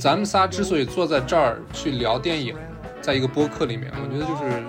[0.00, 2.56] 咱们仨之所以坐在这儿去聊电影，
[3.02, 4.62] 在一个播客里面，我觉得就是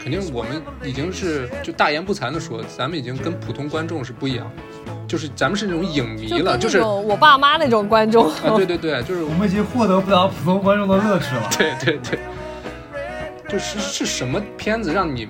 [0.00, 8.28] 肯定我们已经是就大言不惭的说，咱们已经跟普通观众是不一样的，就是咱们是那种影迷了，就是啊，我爸妈那种观众。
[8.28, 11.48] 啊对对对，就是我们已经获得不了普通观众的乐趣了。
[11.56, 12.18] 对对对，
[13.48, 15.28] 就是是什么片子让你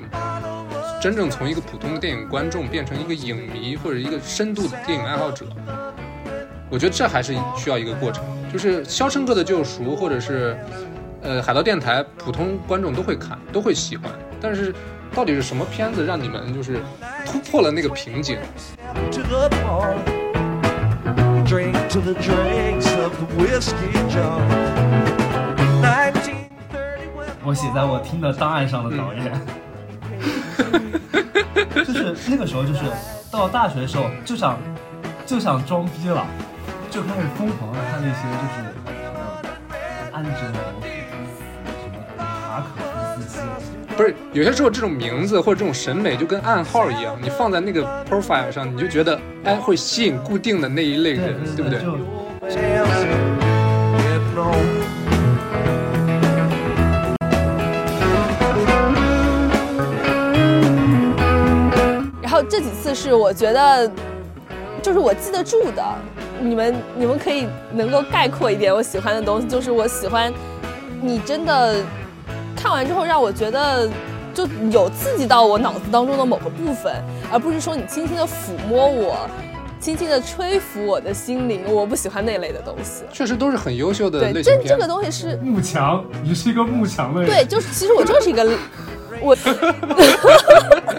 [1.00, 5.44] 真正从一个普通的电影观众变成一个影迷或者一个深度的电影爱好者？
[6.68, 8.24] 我觉得这还是需要一个过程。
[8.52, 10.56] 就是《肖申克的救赎》或者是
[11.20, 14.10] 呃《海盗电台》，普通观众都会看，都会喜欢。
[14.40, 14.74] 但是
[15.14, 16.80] 到底是什么片子让你们就是
[17.24, 18.38] 突破了那个瓶颈？
[27.42, 29.32] 我写在我听的档案上的导演，
[31.84, 32.80] 就是那个时候，就是
[33.30, 34.58] 到大学的时候就想
[35.24, 36.26] 就想装逼了。
[36.90, 38.54] 就开始疯狂的看那些就是
[39.02, 39.18] 什么
[40.12, 40.40] 安哲
[43.96, 51.80] 不是有些时候这种名字或者这种审美就跟暗号一样，你放在那个 profile 上，你就觉得哎会吸引固定的那一类人，对不对？
[62.20, 63.90] 然后这几次是我觉得
[64.82, 65.82] 就是我记得住的。
[66.38, 70.30] 你们你们可以能够概括一点我喜欢的东西，就是我喜欢
[71.00, 71.82] 你真的
[72.56, 73.88] 看完之后让我觉得
[74.34, 76.92] 就有刺激到我脑子当中的某个部分，
[77.30, 79.28] 而不是说你轻轻的抚摸我，
[79.78, 81.62] 轻轻的吹拂我的心灵。
[81.72, 83.04] 我不喜欢那类的东西。
[83.12, 87.30] 确实都是很优秀的对，这这个东西是幕墙，你是一个幕墙的人。
[87.30, 88.50] 对，就是其实我就是一个
[89.20, 89.36] 我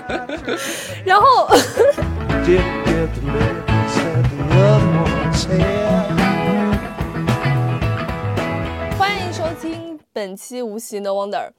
[1.03, 1.49] 然后。
[10.17, 11.51] 本期无锡 No Wonder。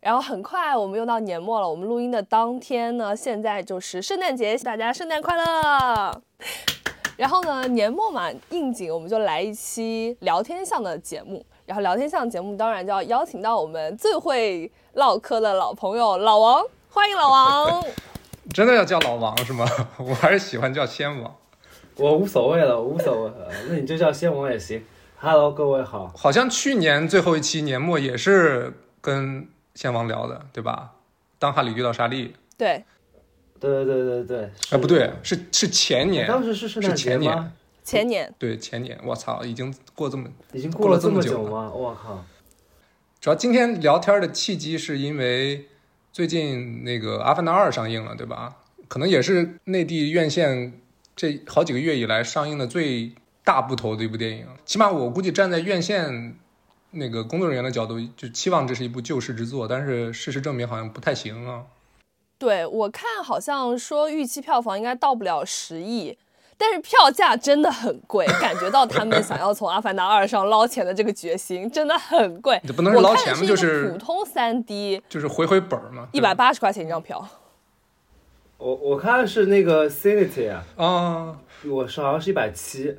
[0.00, 6.22] 然后很快我们又到年末了，我们录音的当天呢，现在就是圣诞节，大家圣诞快乐。
[7.18, 11.44] 然后呢，年末嘛，应景我们就来一期聊天向的节目。
[11.66, 17.84] 然后聊天向节目当然就要邀请到我们最会唠嗑的老朋友老王，欢迎老王。
[18.54, 19.66] 真的要叫老王是吗？
[20.00, 21.36] 我还是喜欢叫仙王。
[21.98, 24.82] 我无所谓了，无所谓了，那你就叫仙王也行。
[25.28, 26.14] Hello，各位好。
[26.16, 30.92] 好像去年最后一期年末也是跟先王聊的，对吧？
[31.40, 32.32] 当哈利遇到莎莉。
[32.56, 32.84] 对，
[33.58, 34.50] 对对对对对。
[34.70, 36.28] 哎，不对，是是前年。
[36.28, 37.50] 当时是圣诞节吗？
[37.82, 38.32] 前年。
[38.38, 38.96] 对，前年。
[39.04, 41.72] 我操，已经过这么，已经过了这么久吗？
[41.74, 42.24] 我靠。
[43.20, 45.66] 主要今天聊天的契机是因为
[46.12, 48.58] 最近那个《阿凡达二》上映了，对吧？
[48.86, 50.80] 可能也是内地院线。
[51.16, 53.10] 这好几个月以来上映的最
[53.46, 56.36] 大部头的一部电影，起码我估计站在院线
[56.90, 59.68] 那个工作人员的角度，就期望这是一部救世之作。
[59.68, 61.62] 但是事实证明好像不太行啊。
[62.38, 66.18] 对我看好像说预期票房应该到不了十亿，
[66.58, 72.60] 但是票价真的很贵， 感觉到他们想要从《阿凡达二》上捞钱的这个决心真的很贵。
[72.74, 73.46] 不能是捞钱吗？
[73.46, 77.24] 就是普通三 D，就是回回本嘛，一百八十块钱一张票。
[78.58, 82.96] 我我看是那个 Cinity 啊，啊，我是好像是一百七，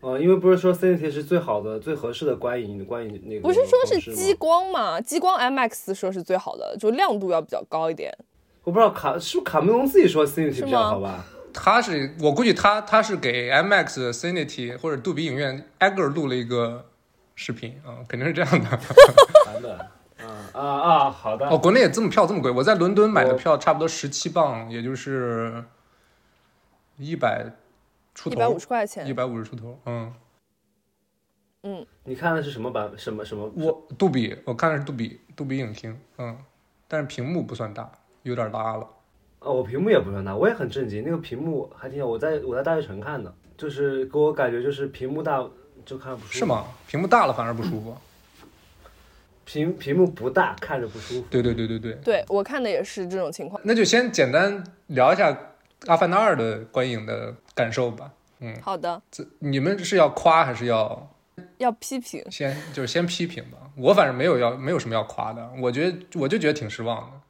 [0.00, 5.00] 啊，因为不是说 Cinity 是最好的、最合适的观影观影那个，不是说是激光嘛？
[5.00, 8.16] 激光 MX 说是最好的，就亮度要比较高一点。
[8.64, 11.24] 我不知道卡是不是卡梅隆自己说 Cinity 比较好吧？
[11.52, 16.86] 他是我估计他他是给 MX Cinity 或者杜比影院挨个录了一个
[17.34, 18.70] 视频啊，肯定是这样的。
[19.44, 19.76] 版本。
[20.52, 21.48] 啊啊，好的。
[21.48, 22.50] 哦，国内也这么票这么贵？
[22.50, 25.64] 我在伦敦买的票差不多十七磅，也就是
[26.98, 27.46] 一百
[28.14, 29.78] 出头，一百五十块钱，一百五十出头。
[29.86, 30.12] 嗯
[31.62, 32.90] 嗯，你看的是什么版？
[32.96, 33.50] 什么什么？
[33.54, 35.94] 我杜比，我看的是杜比，杜比影厅。
[36.16, 36.38] 嗯，
[36.88, 37.90] 但是屏幕不算大，
[38.22, 38.88] 有点拉了。
[39.40, 42.06] 哦，我屏幕也不算大，我也很震惊，那个屏幕还挺好。
[42.08, 45.46] 我在我在大悦城看的，就是给我感觉就是屏幕大
[45.84, 46.38] 就看不舒服。
[46.38, 46.64] 是吗？
[46.86, 47.94] 屏幕大了反而不舒服。
[49.44, 51.26] 屏屏幕不大，看着不舒服。
[51.28, 53.60] 对对对对对，对我看的也是这种情况。
[53.64, 55.30] 那就先简单聊一下
[55.86, 58.10] 《阿凡达二》的观影的感受吧。
[58.38, 59.02] 嗯，好的。
[59.10, 61.10] 这你们是要夸还是要
[61.58, 62.24] 要批评？
[62.30, 63.58] 先就是先批评吧。
[63.76, 65.50] 我反正没有要没有什么要夸的。
[65.58, 67.20] 我觉得我就觉得挺失望的。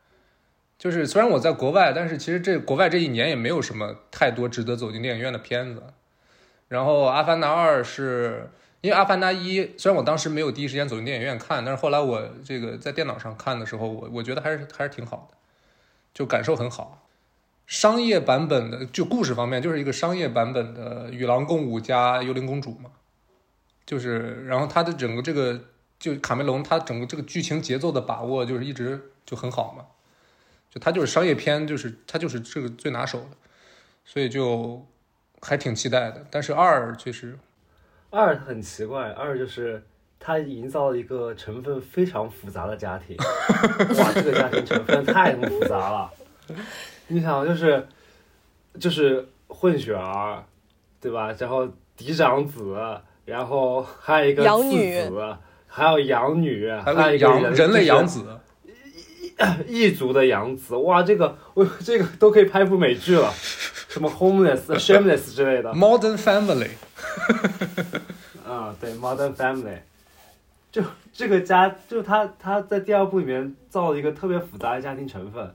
[0.79, 5.83] 就是虽然我在国外，但是其实这国外这一年也没有什么太多值得走进电影院的片子。
[6.69, 8.49] 然后《阿凡达二》是
[8.81, 15.37] 因为《阿凡达一》，虽然我当时没有第一时间走进电影院看，但是后来我这个在电脑上看的时候，我我觉得还是还是挺好的，
[16.15, 17.00] 就感受很好。
[17.71, 22.91] 商业版本的就故事方面，就是一个商业版本的《与狼共舞》加《幽灵公主》嘛，
[23.87, 25.61] 就是然后它的整个这个
[25.97, 29.85] 就卡梅隆他整个这个剧情节奏的把握就是一直就很好嘛，
[30.69, 33.37] 就他就是商业片，就是他就是这个最拿手的，
[34.05, 34.85] 所以就
[35.41, 36.27] 还挺期待的。
[36.29, 37.39] 但是二确实
[38.11, 39.81] 二很奇怪，二就是
[40.19, 43.17] 它营造了一个成分非常复杂的家庭，
[43.97, 46.11] 哇，这个家庭成分太复杂了。
[47.11, 47.87] 你想，就是
[48.79, 50.45] 就是混血儿，
[51.01, 51.35] 对吧？
[51.39, 52.77] 然后嫡长子，
[53.25, 55.37] 然后还有一个次养女子，
[55.67, 58.21] 还有养女，还还有一个人有养人类养子。
[58.21, 58.27] 子，
[59.67, 63.33] 异族的养子，哇，这个我这个都可以拍部美剧了，
[63.89, 65.73] 什么 Homeless、 Shameless 之类的。
[65.73, 66.71] Modern Family，
[68.47, 69.79] 啊，对，Modern Family，
[70.71, 75.55] 就这个家，就他他在第二部里面造了一个特别复杂的家庭成分，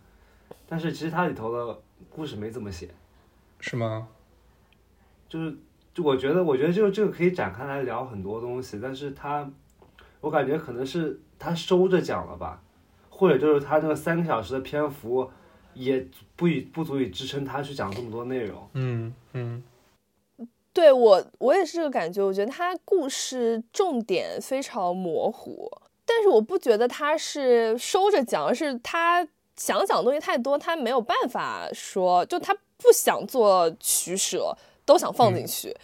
[0.68, 1.80] 但是其实它里头的
[2.10, 2.90] 故事没怎么写，
[3.60, 4.08] 是吗？
[5.28, 5.56] 就是
[5.94, 9.50] 就我觉得我觉得就这个可以展开来聊很多东西，但是他
[10.22, 12.62] 我感觉可能是他收着讲了吧，
[13.10, 15.30] 或者就是他那个三个小时的篇幅
[15.74, 18.70] 也不以不足以支撑他去讲这么多内容。
[18.74, 19.64] 嗯嗯
[20.74, 22.22] 对我，我也是这个感觉。
[22.22, 25.72] 我觉得他故事重点非常模糊，
[26.06, 29.26] 但是我不觉得他是收着讲，而是他
[29.56, 34.56] 想讲的东西太多，他没有办法说，就他不想做取舍，
[34.86, 35.76] 都想放进去，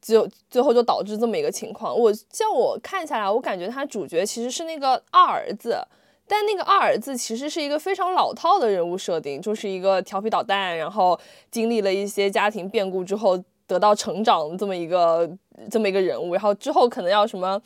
[0.00, 1.96] 就最后就导致这么一个情况。
[1.98, 5.86] 我像我看下来，我感觉他主角其实是那个二儿子。
[6.28, 11.18] 但那个二儿子其实是一个非常老套的人物设定，就是一个调皮捣蛋，然后
[11.50, 15.28] 经历了一些家庭变故之后得到成长这么一个
[15.70, 17.60] 这么一个人物，然后之后可能要什么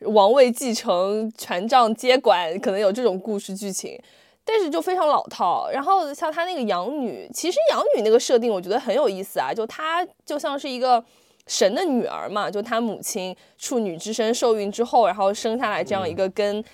[0.00, 4.00] 王位继承、权杖接管，可能有这种故事剧情，
[4.44, 5.70] 但是就非常老套。
[5.70, 11.02] 然后像他那个养女，其实养女那个设定我觉得很有意思啊，就她就像是一个
[11.46, 16.64] 神的女儿嘛，就她母亲处女之身受孕之后，然后生下来这样一个跟。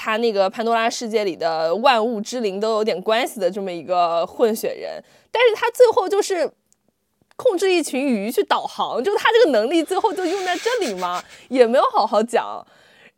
[0.00, 5.02] 她那个潘多拉世界里的万物之灵都有点关系的这么一个混血人，
[5.32, 6.48] 但是她最后就是
[7.34, 12.64] 控制一群鱼去导航，就是他这个能力最后就用在这里嘛，也没有好好讲。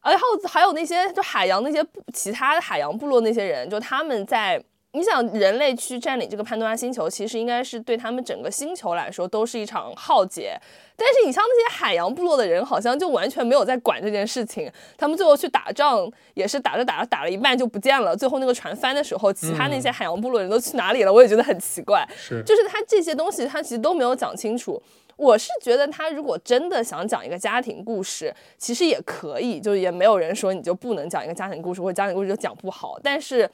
[0.03, 4.63] 然后还有那些就海洋那些其他的海洋部落那些人，就他们在
[4.93, 10.59] 你想人类去占领这个潘多拉星球，其实应该是对他们整个星球来说都是一场浩劫。
[10.97, 14.71] 但是你像那些海洋部落的人，好像就完全没有在管这件事情。
[14.99, 18.17] 他们最后去打仗，也是打着打着打了一半就不见了。
[18.17, 21.13] 最后那个船翻的时候，其他那些海洋部落人都去哪里了？
[21.13, 22.07] 我也觉得很奇怪。
[22.17, 24.83] 是就是他这些东西，他其实都没有讲清楚。
[25.21, 32.99] 我是觉得他如果真的想讲一个家庭故事，其实也可以，就也没有人说你就不能讲一个家庭故事，或者家庭故事就讲不好。
[33.03, 33.49] 但是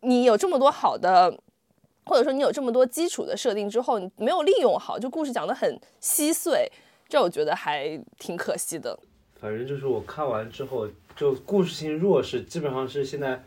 [0.00, 1.34] 你有这么多好的。
[2.10, 6.66] 或者说你有这么多基础的设定之后，你没有利用好，就故事讲得很稀碎，
[7.06, 8.98] 这我觉得还挺可惜的。
[9.38, 13.44] 反正就是我看完之后，就故事性弱是基本上是现在，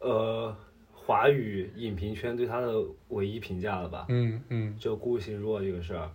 [0.00, 0.54] 呃，
[0.92, 2.74] 华语影评圈对他的
[3.08, 4.04] 唯一评价了吧？
[4.10, 6.10] 嗯嗯就故事性弱这个事儿。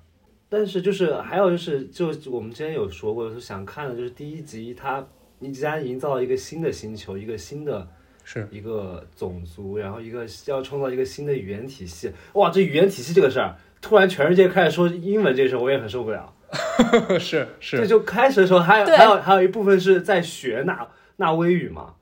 [0.53, 5.01] 但是就是还有就是，就我们之前有说过，就是想看的就是第一集，它
[5.39, 7.87] 你既然营造了一个新的星球，一个新的
[8.25, 16.33] 是一个种族，然后一个要创造一个新的语言体系，哇，这语言体系这个事儿，突然全世界开始说英文这事儿，我也很受不了。
[17.17, 21.93] 是是这是，就开始的时候还有还有还有一部分是在学纳纳威语嘛，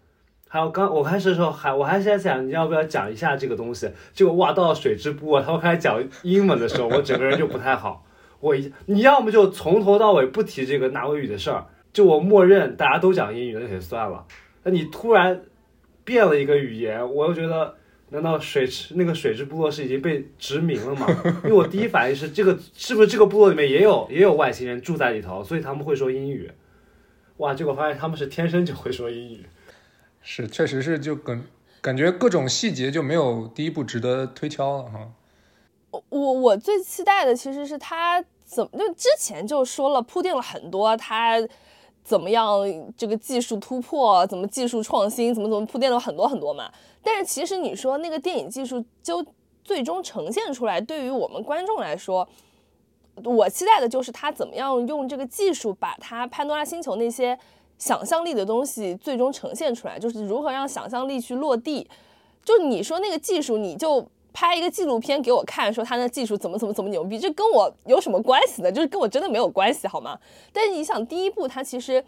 [0.47, 8.03] 还有刚我开始的时候还我还是在想你要不要讲一下这个东西，结果哇到了水之部啊，他们开始讲英文的时候，我整个人就不太好。
[8.39, 14.25] 我一你要么就从头到尾不提这个纳威语的事儿，就我默认大家都讲英语，那也算了。
[14.63, 15.41] 那你突然
[16.03, 17.75] 变了一个语言，我又觉得。
[18.11, 21.05] 难道水池那个水之部落是已经被殖民了吗？
[21.45, 26.49] 因为我第一反应是这个是不是这个部落里面也有也有外星人住在里头，所以他们会说英语。
[27.37, 29.45] 哇，结果发现他们是天生就会说英语。
[30.23, 31.43] 是，确实是就感
[31.81, 35.11] 感觉各种细节就没有第一部值得推敲了哈。
[35.91, 41.39] 我我最期待的其实是他怎么，就之前就说了铺垫了很多他
[42.03, 42.61] 怎么样
[42.97, 46.71] 这个技术突破，怎么技术创新，怎么怎么铺垫了很多很多嘛。
[47.03, 49.23] 但是其实你说那个电影技术就
[49.63, 52.27] 最终呈现出来，对于我们观众来说，
[53.23, 57.37] 我期待的就是他怎么样用这个技术把他潘多拉星球那些
[57.77, 61.87] 想象力的东西最终呈现出来，就是如何让想象力去落地。
[62.43, 68.71] 就你说那个技术，你就拍一个纪录片给我看，说他那技术怎么怎么怎么牛逼，这跟我有什么关系呢？
[68.71, 70.17] 就是跟我真的没有关系，好吗？
[70.53, 72.03] 但是你想，第一部他其实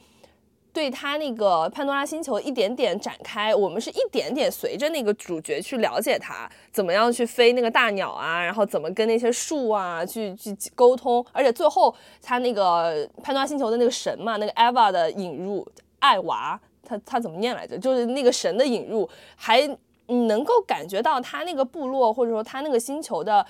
[0.72, 15.68] 对他那个潘多拉星球一点点展开，我们是一点点随着那个主角去了解他怎么样去飞那个大鸟啊，然后怎么跟那些树啊去去沟通，而且最后他那个潘多拉星球的那个神嘛，那个 Eva 的引入，
[16.00, 17.78] 艾娃，他他怎么念来着？
[17.78, 19.68] 就是那个神的引入，还。
[20.08, 23.46] 你能够感觉到他那个部落或者说他那个星球的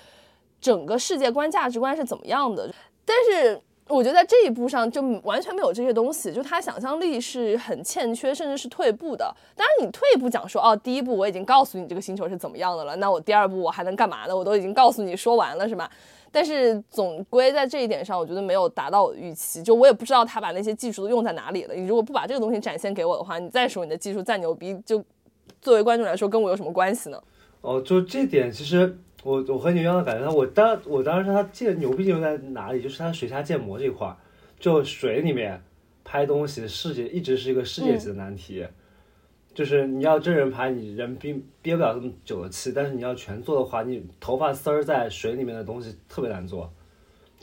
[0.60, 2.72] 整个世界观、价值观是怎么样的？
[3.04, 9.36] 但是我觉得在这一步上就完全没有这些东西，就他想象力是很欠缺，甚至是退步的。
[9.56, 14.38] 当然，你退一步讲说，哦，第一步我已经告诉你这个星球是怎么样的了，那我第二步我还能干嘛呢？
[14.38, 15.90] 我都已经告诉你说完了，是吧？
[16.32, 19.62] 但是总归在这一点上，我觉得没有达到我的预期。
[19.62, 21.74] 就我也不知道他把那些技术都用在哪里了。
[21.74, 25.04] 你如果不把这个东西展现给我的话，你再说你的技术再牛逼，就。
[25.62, 27.22] 作为观众来说，跟我有什么关系呢？
[27.62, 30.28] 哦，就这点，其实我我和你一样的感觉。
[30.32, 32.82] 我当我当时他建牛逼牛在哪里？
[32.82, 34.18] 就是他水下建模这块儿，
[34.60, 35.62] 就水里面
[36.04, 38.66] 拍东西，世界一直是一个世界级的难题。
[39.54, 46.72] 就是你要真人拍，你人憋憋不了这么久的气，但是你要全做的话，你头发丝儿在水里面的东西特别难做。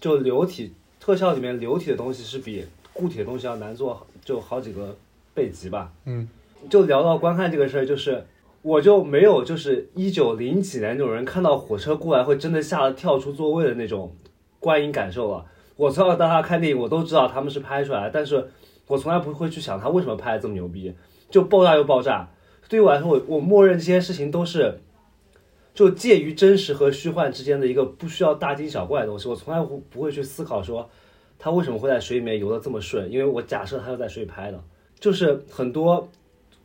[0.01, 4.97] 就流体特效里面流体的东西是比固体的东西要难做，就好几个
[5.35, 5.93] 倍级吧。
[6.07, 6.29] 嗯。
[6.69, 8.27] 就聊到观看这个事儿，就是
[8.63, 14.15] 我就没有就是一九零几年那种人看到火车过来会真的吓得跳出座位的那种
[14.59, 15.47] 观影感受了。
[15.77, 18.49] 我从小到大看电影，我都知道他们是拍出来，但是
[18.89, 20.93] 我从来不会去想他为什么拍的这么牛逼，
[21.31, 22.29] 就爆炸又爆炸。
[22.69, 24.81] 对于我来说，我我默认这些事情都是
[25.73, 29.29] 就介于真实和虚幻之间的一个不需要大惊小怪的东西。
[29.29, 30.91] 我从来不不会去思考说
[31.39, 34.61] 他为什么会在水里面游得这么顺，因为我假设他是在水里拍的，
[34.99, 36.09] 就是很多。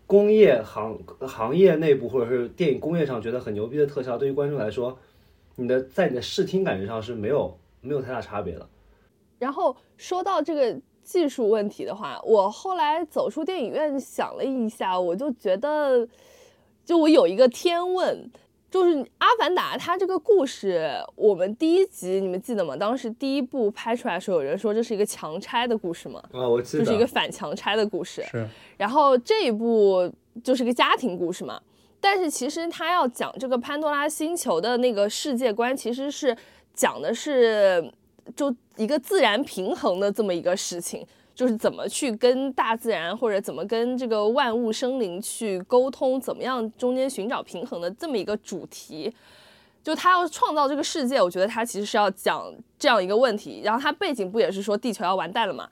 [0.05, 4.97] 工业行行业内部或者是电影工业上觉得很牛逼的特效，对于观众来说，
[5.55, 8.67] 你的在你的视听感觉上是没有没有太大差别的。
[9.39, 16.07] 然后说到这个技术问题的话，我后来走出电影院想了一下，我就觉得，
[16.85, 18.31] 就我有一个天问。
[18.73, 22.75] 就是《阿凡达》，它这个故事，我们第一集你们记得吗？
[22.75, 26.19] 当时第一部拍出来的时候，有人说这是一个强拆的故事嘛？
[26.31, 28.23] 啊，我记得，就是一个反强拆的故事。
[28.31, 28.49] 是。
[28.75, 30.11] 然后这一部
[30.43, 31.61] 就是个家庭故事嘛？
[32.01, 36.35] 但是其实他要讲这个潘多拉星球的那个世界观，其实是
[36.73, 37.87] 讲的是
[38.35, 41.05] 就一个自然平衡的这么一个事情。
[41.35, 49.13] 就是怎么去跟大自然，或者怎么跟这个万物生灵去沟通，怎么样中间寻找平衡的这么一个主题。
[49.83, 52.49] 就他要创造这个世界，我觉得他其实是要讲
[52.79, 53.61] 这样一个问题。
[53.65, 55.67] 然后他背景不也是说地球要完蛋了吗？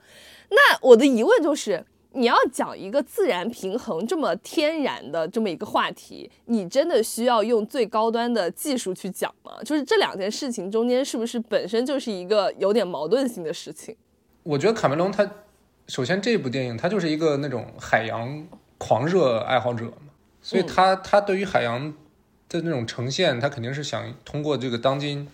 [0.50, 9.52] 那我的疑问就是，你要讲一个自然平衡这么天然的这么一个话题，你真的需要用最高端的技术去讲吗？
[9.64, 13.96] 就是这两件事情中间是不是本身就是一个有点矛盾性的事情？
[14.42, 15.26] 我觉得卡梅隆他。
[15.92, 18.46] 首先，这部电影它就是一个那种海洋
[18.78, 20.08] 狂热爱好者嘛，
[20.40, 21.92] 所以他他对于海洋
[22.48, 25.28] 的那种呈现，他肯定是想通过这个当今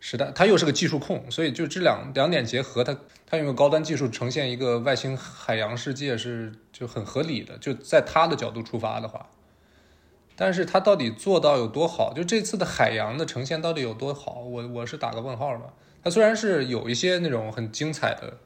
[0.00, 2.96] 时代，他又是个技术控，所以就这两两点结合，他
[3.26, 9.28] 他用高端技术呈现一个外星海洋世界是就很合理的，就在他的角度出发的话，
[10.34, 12.14] 但是他到底做到有多好？
[12.14, 14.40] 就这次的海洋的呈现到底有多好？
[14.40, 15.74] 我我是打个问号吧。
[16.02, 18.38] 他虽然是有一些那种很精彩的。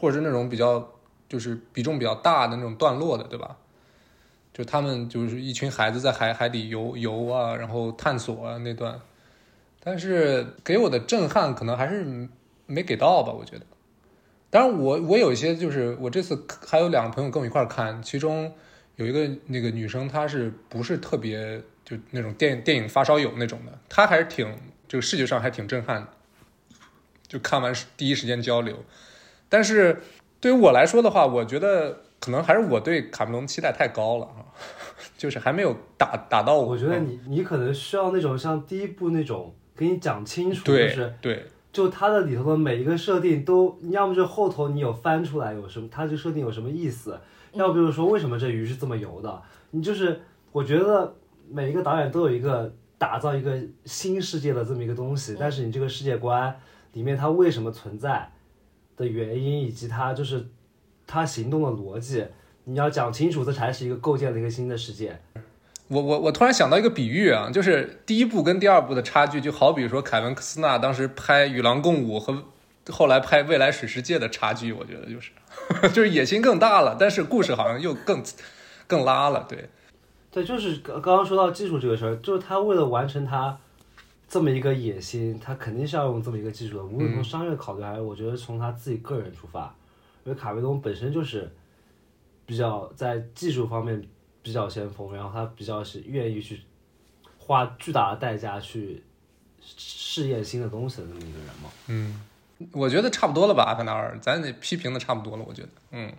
[0.00, 0.92] 或者是那种比较
[1.28, 3.56] 就是比重比较大的那种段落的，对吧？
[4.52, 9.00] 就他们就是一群孩子在海海底游游啊，然后探索啊那段，
[9.78, 12.28] 但是给我的震撼可能还是
[12.66, 13.66] 没给到吧，我觉得。
[14.50, 18.52] 当然，我我有一些就是我这次还有两个朋友跟我一块看，其中
[18.96, 24.52] 有一个那个女生，她是不是特别就那种电电影发烧友那种的，她还是挺
[24.88, 26.08] 这个视觉上还挺震撼的，
[27.28, 28.76] 就看完第一时间交流。
[29.50, 30.00] 但是
[30.40, 34.48] 对于我来说的话，我觉得可能还是我对卡梅隆期待太高了啊，
[35.18, 36.68] 就是还没有打打到我。
[36.68, 47.18] 我觉得你你可能需要那种像第一部那种给你讲清楚，就是对，就它的里头的每一个设定都，要么就后头你有翻出来有什么，它这设定有什么意思，
[47.52, 49.42] 要不就是说为什么这鱼是这么游的，
[49.72, 50.20] 你就是
[50.52, 51.14] 我觉得
[51.50, 56.54] 每一个导演都有一个打造一个新世界的这么一个东西，但是你这个世界观
[56.92, 58.30] 里面它为什么存在？
[59.00, 60.46] 的原因以及他就是
[61.06, 62.26] 他行动的逻辑，
[62.64, 65.18] 你要讲清楚，这才是一个构建了一个新的世界。
[65.88, 72.44] 我我我突然想到一个比喻啊，就是第一部跟第二部的差距，就好比说凯文·科斯纳当时拍《与狼共舞》和
[72.90, 75.32] 后来拍《未来水世界》的差距，我觉得就是
[75.92, 78.22] 就是野心更大了，但是故事好像又更
[78.86, 79.46] 更拉了。
[79.48, 79.70] 对，
[80.30, 83.58] 对，就是刚刚刚说到技术这个事儿，就是他为了完成他
[84.30, 89.74] 这么一个野心，他肯定是要用这么一个技术的，无论从嗯商业考虑还是我觉得从他自己个人出发，
[90.22, 91.52] 因为卡梅隆本身就是
[92.46, 94.00] 比较在技术方面
[94.40, 96.60] 比较先锋，然后他比较是愿意去
[97.38, 99.02] 花巨大的代价去
[99.60, 101.70] 试验新的东西的那么一个人嘛。
[101.88, 102.22] 嗯，
[102.72, 106.12] 我觉得差不多了吧，《阿凡达二》，咱得批评的差不多了，我觉得，嗯，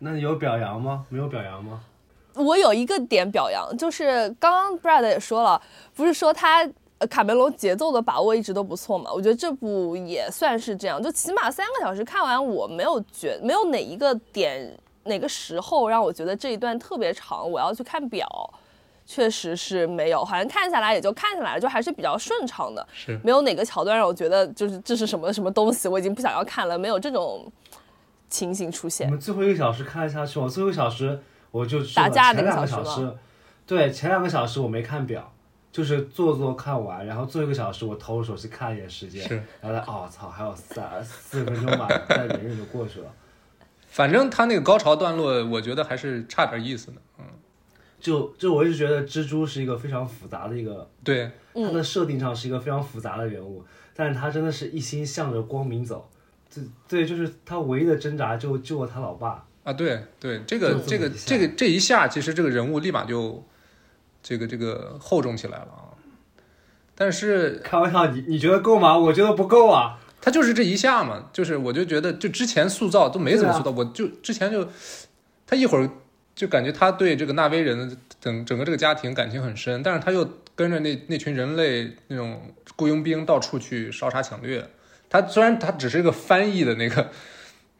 [0.00, 1.06] 那你有表扬吗？
[1.08, 1.82] 没有表扬吗？
[2.34, 5.60] 我有一个点表扬，就是刚刚 Brad 也说了，
[5.94, 6.64] 不是说他
[7.00, 9.12] 呃卡梅隆节奏的把握一直都不错嘛？
[9.12, 18.26] 我觉得这部也算是这样，就起码三个小时看完，我没有觉没有哪一个点哪个时候让我觉得这一段特别长，我要去看表。
[19.06, 27.50] 确实是没有，好像看下来也就看下来了，就还是比较顺畅的，是没有哪个桥段让我觉得就是这是什么什么东西，我已经不想要看了，没有这种
[28.28, 29.10] 情形出现我现。
[29.10, 31.18] 们最后一个小时看下去，我最后一个小时
[31.50, 33.16] 我就打架那个小时，
[33.66, 35.32] 对，前两个小时我没看表，
[35.72, 39.22] 就是做做看完，然后做一个小时我掏出手机看一眼时间，
[39.60, 43.06] 然后再哦操，还有三四分钟吧，再忍忍就过去了。
[43.86, 47.24] 反正他那个高潮段落，我觉得还是差点意思呢，嗯，
[48.00, 56.08] 就就我一直觉得蜘蛛是一个非常复杂的一个，对，嗯它的设定上是一个非常复杂的人物，但是他真的是一心向着光明走，
[56.54, 59.44] 对对，就是他唯一的挣扎就救了他老爸。
[59.62, 63.44] 啊，对对，这个就这个这个这一下，其实这个人物立马就
[64.22, 65.90] 这个这个厚重起来了啊。
[66.94, 68.96] 但是开玩笑，你你觉得够吗？
[68.98, 69.98] 我觉得不够啊。
[70.22, 74.68] 他就是这一下嘛，就是我就觉得就之前塑造都没怎么塑造，我就之前就
[75.46, 75.88] 他一会儿
[76.34, 84.68] 就感觉他对这个纳威人的整整个这个家庭感情很深，但是他又跟着那那群人类那种雇佣兵到处去烧杀抢掠。
[85.08, 87.10] 他虽然他只是一个翻译的那个，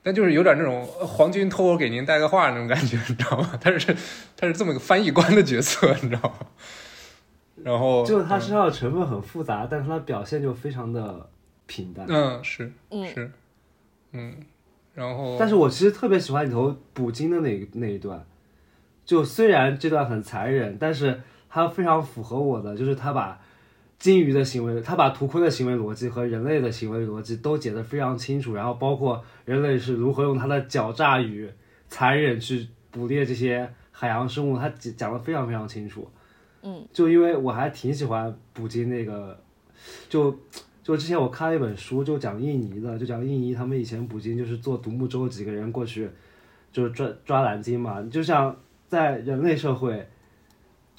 [0.02, 3.59] 但就是有点那种呃皇军托我给您带个话那种感觉， 你知道吗？
[3.61, 3.95] 他是
[4.37, 6.47] 他是这么个翻译官的角色，你知道吗？
[7.62, 11.28] 然后就他身上的成分很复杂，但是他表现就非常的
[11.66, 12.07] 平淡。
[12.09, 13.30] 嗯是嗯是
[14.12, 14.35] 嗯，
[14.95, 18.25] 然后但是我其实特别喜欢里头捕鲸的那那一段，
[19.04, 21.20] 就虽然这段很残忍，但是
[21.51, 23.39] 它非常符合我的，就是他把
[24.01, 31.49] 鲸鱼的行为，他把图鲲的行为逻辑和人类的行为逻辑都解得非常清楚，然后包括人类是如何用他的狡诈与
[31.87, 36.11] 残忍去捕猎这些海洋生物，他讲讲得非常非常清楚。
[36.63, 39.39] 嗯，就因为我还挺喜欢捕鲸那个，
[40.09, 40.35] 就
[40.83, 46.09] 就之前我看了一本书，就讲印尼的，就讲印尼他们以前捕鲸就是坐独木舟几个人过去，
[46.73, 48.57] 就是抓抓蓝鲸嘛，就像
[48.89, 50.09] 在人类社会，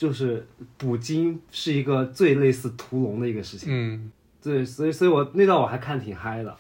[0.01, 0.47] 就是
[0.79, 3.69] 捕鲸是一个最类似屠龙的一个事情。
[3.71, 4.11] 嗯
[4.41, 6.57] 对，所以所以我那段我还看挺嗨的。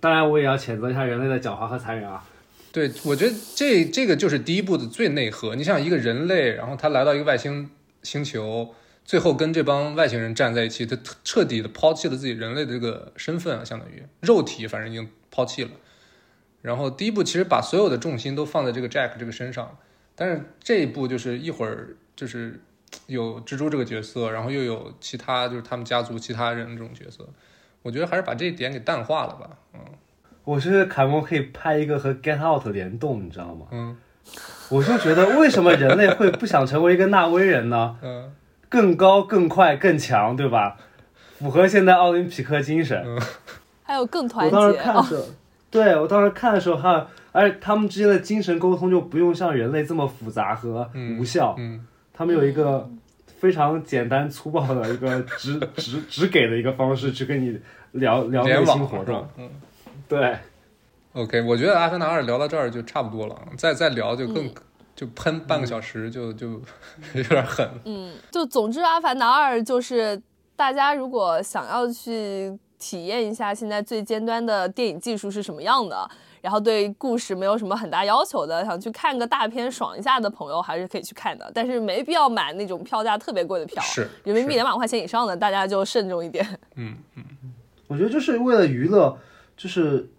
[0.00, 2.26] 当然，我也要谴责一下人类的狡猾和残忍啊。
[2.72, 5.54] 对，我觉得这这个就是第一部的最内核。
[5.54, 7.70] 你想一个人类，然后他来到一个外星
[8.02, 8.74] 星球，
[9.04, 15.70] 最后跟这帮外星人站在一起，他彻彻底的抛弃了自己人类的这个身份啊，相当于肉体，反正已经抛弃了。
[16.60, 19.78] 然后第一部其实把所有的重心都放在这个 Jack 这个身上，
[20.16, 22.60] 但是这一部就是一会儿就是
[23.06, 27.26] 有蜘蛛这个角色，然后又有其他就是他们家族其他人这种角色，
[27.82, 29.48] 我觉得还是把这一点给淡化了吧。
[29.74, 29.80] 嗯
[30.44, 33.66] 我是凯蒙可以拍一个和 Get Out 联动，你知道吗？
[33.70, 33.96] 嗯
[34.70, 37.96] 我就觉得为什么人类会不想成为一个纳威人呢？
[38.02, 38.32] 嗯
[38.68, 40.76] 更高、更快、更强，对吧？
[41.38, 43.04] 符合现在奥林匹克精神。
[43.84, 45.24] 还有更团结我当时看的时候，
[45.70, 51.86] 对我当时看的时候，还有，而且他们之间的精神沟通就不用像人类这么复杂和嗯无效，嗯
[52.22, 52.88] 他们有一个
[53.40, 57.58] 非常简单粗暴的一个只只只给的一个方式去跟你
[57.90, 59.28] 聊聊内心活动是吧。？
[59.38, 59.50] 嗯。
[60.08, 60.38] 对
[61.14, 64.54] ，OK，我觉得《阿凡达二》聊到这儿就差不多了，再再聊就更、嗯
[64.94, 66.62] 就喷半个小时就就
[67.14, 67.68] 有点狠。
[67.86, 70.20] 嗯，就总之，《阿凡达二》就是
[70.54, 76.08] 大家如果想要去体验一下现在最尖端的电影技术是什么样的，
[76.42, 81.50] 然后对故事没有什么很大要求的，想去看个大片爽一下的朋友，还是可以去看的。
[81.54, 86.44] 但是没必要买那种票价特别贵的票，是人民币两百块钱以上的，大家就慎重一点。
[86.76, 87.24] 嗯嗯，
[87.86, 89.16] 我觉得就是为了娱乐，
[89.56, 90.10] 就是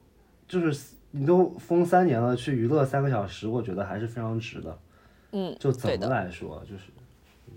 [0.48, 4.80] 就是你都封三年了，去娱乐三个小时，我觉得还是非常值的。
[5.34, 6.84] 嗯，就怎么对的来说，就是
[7.48, 7.54] 嗯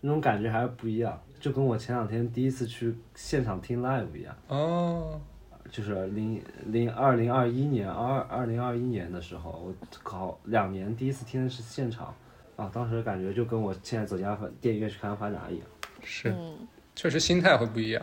[0.00, 5.20] 那种感觉还是不一样，就跟我前两天第一次去现场听 live 一样，哦，
[5.70, 12.14] 就是零零二零二一年二二零二一年的时候，我考两年第一次听的是现场，
[12.56, 15.66] 啊，当时感觉就跟我现在走进阿凡电影院去看《阿凡达》一样。
[16.02, 18.02] 是，嗯，确实心态会不一样。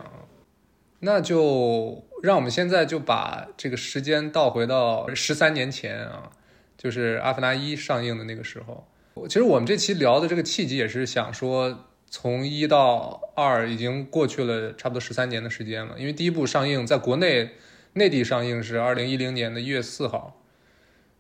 [1.00, 6.32] 那就让我们现在就把这个时间倒回到十三年前啊，
[6.78, 8.88] 就是《阿凡达一》上映的那个时候。
[9.28, 16.00] 其实我们这期聊的这个契机也是想说，从一到二已经过去了差不多十三年的时间了。
[16.00, 17.52] 因为第一部上映在国内
[17.94, 20.42] 内地上映是二零一零年的一月四号，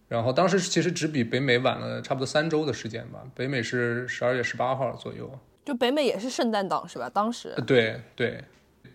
[0.07, 5.29] 然后当时其实只比北美晚了差不多三周的时间吧，北美是十二月十八号左右。
[5.65, 7.09] 就北美也是圣诞档是吧？
[7.09, 8.41] 当时呃对对，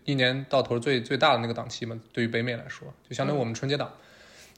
[0.04, 3.92] 一年到头最最大的那个档期嘛，对于北美来说，就相当于我们春节档。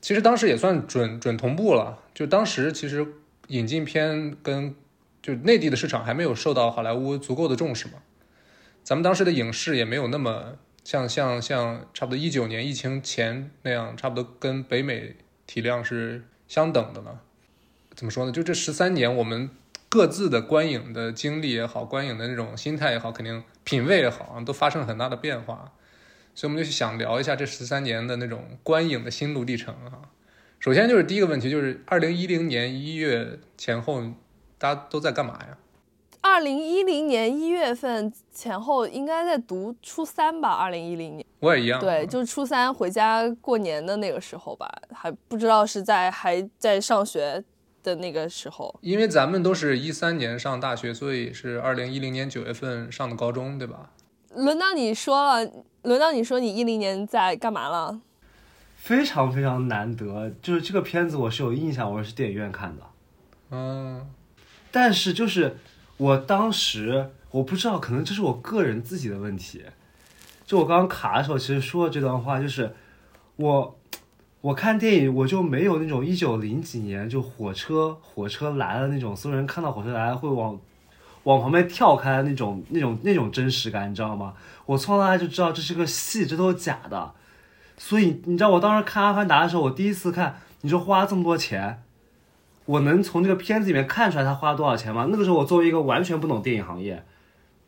[0.01, 3.05] 其实当时也算准准同步了，就当时其实
[3.49, 4.75] 引进片跟
[5.25, 7.95] 就内地的市场还没有受到好莱坞足够的重视嘛，
[8.83, 17.23] 咱们当时的影视也没有那么像像像差不多一九年疫情前那样，差不多跟北美体量是相等的了。
[17.95, 18.33] 怎么说呢？
[18.33, 19.49] 就这十三年，我们
[19.89, 25.73] 各自的观影的经历也好，观影的那种心态也好，肯定品味也好，都发生了很大的变化。
[26.35, 30.11] 所以我们就想聊一下这十三年的那种观影的心路历程啊。
[30.61, 34.03] 首先就是第一个问题，就是二零一零年一月前后，
[34.59, 35.59] 大家都在干嘛呀？
[36.21, 40.53] 二零一零年一月份前后应该在读初三吧？
[40.53, 41.79] 二零一零年，我也一样。
[41.79, 47.45] 对，就是初三回家过年的那个时候吧，还不知道是在还在上学
[47.83, 48.75] 的那个时候。
[48.81, 53.91] 因为咱们都是一三年上大学，所以是二零一零年九月份上的高中，对吧？
[54.35, 55.51] 轮到你说了，
[55.83, 58.01] 轮到你说你一零年在干嘛了？
[58.77, 62.83] 非常非常难得，就是这个片子我是有印象，我是电影院看的，
[63.51, 64.11] 嗯，
[64.75, 65.57] 但是就是
[65.99, 69.63] 我当时我不知道，可能这是我个人自己的问题。
[70.45, 72.75] 就我刚刚卡的时候，其实说的这段话就是
[73.37, 73.79] 我
[74.41, 80.59] 我看电影我就没有那种一九零几年就火车火车来了那种，所有人看到火车来了会往
[81.23, 84.35] 往旁边跳开的那种那种那种真实感，你知道吗？
[84.67, 87.13] 我从来就知道这是个戏，这都是假的。
[87.79, 91.81] 所以你知道我当时看《阿凡达》的时候，我第一次看，你说花这么多钱，
[92.67, 95.09] 我能从这个片子里面看出来他花了多少钱吗？
[95.11, 97.05] 那个时候我作为一个完全不懂电影行业，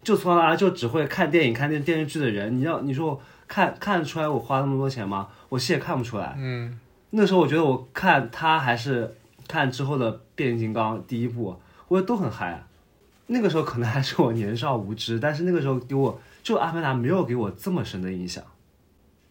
[0.02, 5.28] 就从来就只会看电影、看电电视剧的人，你要你说我看看得出来我花那么多钱吗？
[5.48, 6.35] 我其实也看不出来。
[6.38, 6.78] 嗯，
[7.11, 9.14] 那时候我觉得我看他还是
[9.46, 11.56] 看之后的《变形金刚》第一部，
[11.88, 12.64] 我觉得都很嗨。
[13.26, 18.42] 那个时候可能还是我年少无知，但是那个时候给我就《阿凡达》没有给我这么深的影响。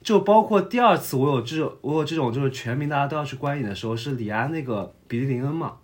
[0.05, 5.77] 就包括第二次我有这种我有这种就是全民大家都要去观影的时候，是李安那个比利林恩嘛。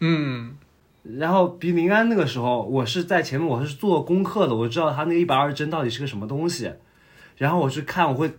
[0.00, 0.56] 嗯，
[1.04, 6.72] 然后比利林恩那个时候，我是在前面我是做功课的，我知道他那个一百二十帧到底是个什么东西，
[7.36, 8.32] 然后我去看，我会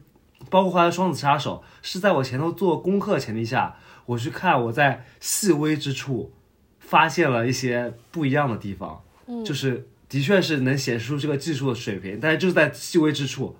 [0.50, 6.34] 包括后来双子杀手是在我前头做功课前提下，我去看我在细微之处
[6.80, 13.56] 发现了一些不一样的地方，嗯就是的确是能显示出这个技术的水平，但是就是在细微之处。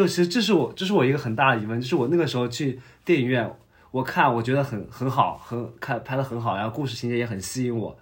[0.00, 3.54] 就其实这是我这是我一个很大的疑问，就是我那个时候去电影院，
[3.90, 7.98] 我看我觉得很很好，很看拍的很好，然后故事情节也很吸引我，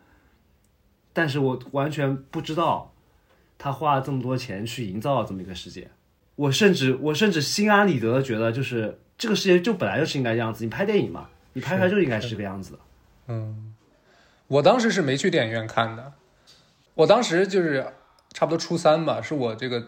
[1.13, 2.95] 但是我完全不知道
[3.59, 5.91] 他花了这么多钱去营造了这么一个世界，
[6.37, 12.75] 我甚至我甚至心安理得的觉得，就是这个世界就本来就是应该这样子，你拍电影嘛，你拍出来就应该是这个样子
[13.27, 13.45] 的。
[14.47, 16.13] 我当时是没去电影院看的，
[16.95, 17.85] 我当时就是
[18.33, 19.85] 差不多初三吧，是我这个，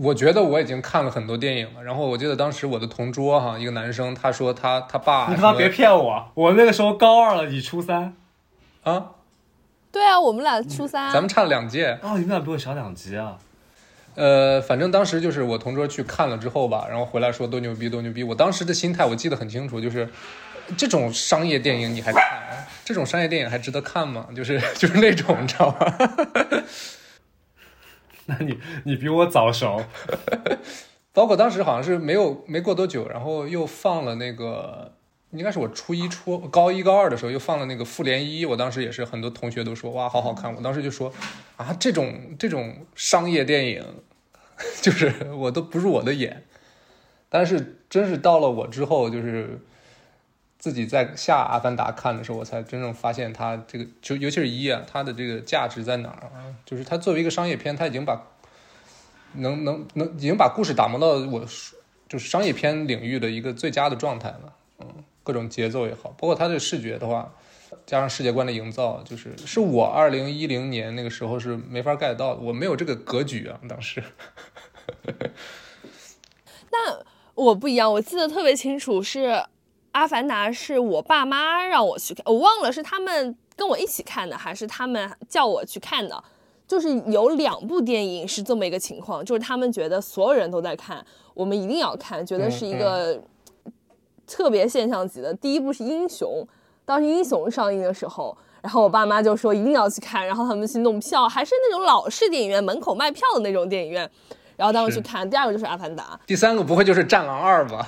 [0.00, 1.82] 我觉得我已经看了很多电影了。
[1.82, 8.14] 然后我记得当时我的同桌哈，一个男生，他说他他爸你他妈别骗我，我那个时候高二了，你初三。
[8.84, 9.10] 啊，
[9.90, 11.98] 对啊，我们俩初三，咱们差了两届。
[12.02, 13.36] 哦，你们俩比我小两级啊！
[14.14, 18.22] 呃，反正当时就是我同桌去看了之后吧，然后回来说多牛逼多牛逼。
[18.22, 20.08] 我当时的心态我记得很清楚，就是
[20.76, 22.22] 这种商业电影你还看？
[22.84, 24.26] 这种商业电影还值得看吗？
[24.34, 25.76] 就是就是那种，你知道吗？
[28.28, 29.82] 那你你比我早熟。
[31.12, 34.92] 包括当时好像是没有没过多久，然后又放了那个，
[35.32, 41.12] 应该是我初一初高一高二的时候又放了那个《复联一》，我当时也是很多同学都说哇好好看，我当时就说
[41.56, 43.84] 啊这种这种商业电影，
[44.80, 46.44] 就是我都不入我的眼。
[47.28, 49.60] 但是真是到了我之后，就是
[50.58, 56.30] 自己在下《阿凡达》看的时候，我才真正发现它这个就尤其是一啊，它的这个价值在哪儿？
[56.66, 58.20] 就是它作为一个商业片，它已经把
[59.34, 61.46] 能能能已经把故事打磨到我
[62.08, 64.52] 就是商业片领域的一个最佳的状态了。
[64.80, 64.86] 嗯，
[65.22, 67.32] 各种节奏也好，包括它的视觉的话，
[67.86, 74.02] 加上世界观的营造，就是是我二零一零年那个时候是没法 get 到的，我没有这个格局啊，当时。
[76.72, 76.98] 那
[77.34, 79.28] 我不一样，我记得特别清楚，是
[79.92, 86.22] 《阿凡达》是我爸妈让我去看，我忘了是他们跟我一起看的，还是他们叫我去看的。
[86.66, 93.18] 就是有两部电影是这么一个情况，就是他们觉得所有人都在看，我们一定要看，觉得是一个
[94.26, 95.32] 特别现象级的。
[95.32, 96.46] 第一部是《英雄》，
[96.84, 104.10] 当时《英雄》上映的时候，然后我爸妈就说一定要去看，然后他们去弄票，还是那种老式电影院门口卖票的那种电影院，
[104.58, 105.28] 然后当时去看。
[105.30, 107.86] 第二个就是《阿凡达》，第三个不会就是《战狼二》吧？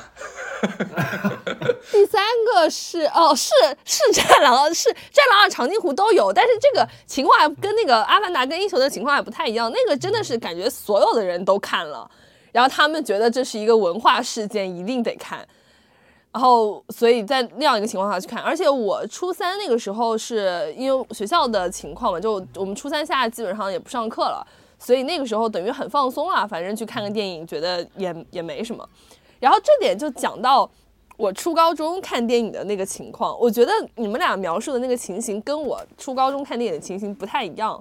[1.91, 3.51] 第三个是哦，是
[3.85, 9.73] 是《战狼》，是《战狼二》长津湖都有，但是这个情况还跟那个《阿凡达》跟《英雄》的情况还不太一样。
[9.73, 12.09] 那个真的是感觉所有的人都看了，
[12.53, 15.45] 然后他们觉得这是一个文化事件，一定得看。
[16.33, 24.47] 然后，所以在那样一个情况下去看，而且我初三那个时候是因为学校的情况嘛，就我们初三下基本上也不上课了，
[24.81, 28.85] 所以那个时候等于很放松啊，反正去看个电影，觉得也也没什么。
[29.39, 30.69] 然后这点就讲到
[31.17, 37.81] 我初高中看电影的那个情况，我觉得你们俩描述的那个情形跟我初高中看电影的情形不太一样。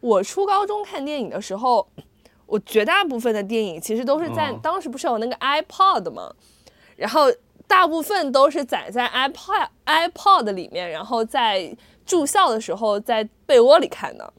[0.00, 1.84] 我初高中看电影的时候，
[2.46, 6.32] 我绝大部分的电影其实都是在当时不是有那个 iPod 吗？
[6.94, 7.32] 然后。
[7.66, 14.32] 大部分都是载在 iPod iPod 里面，然后在住校的时候在被窝里看的，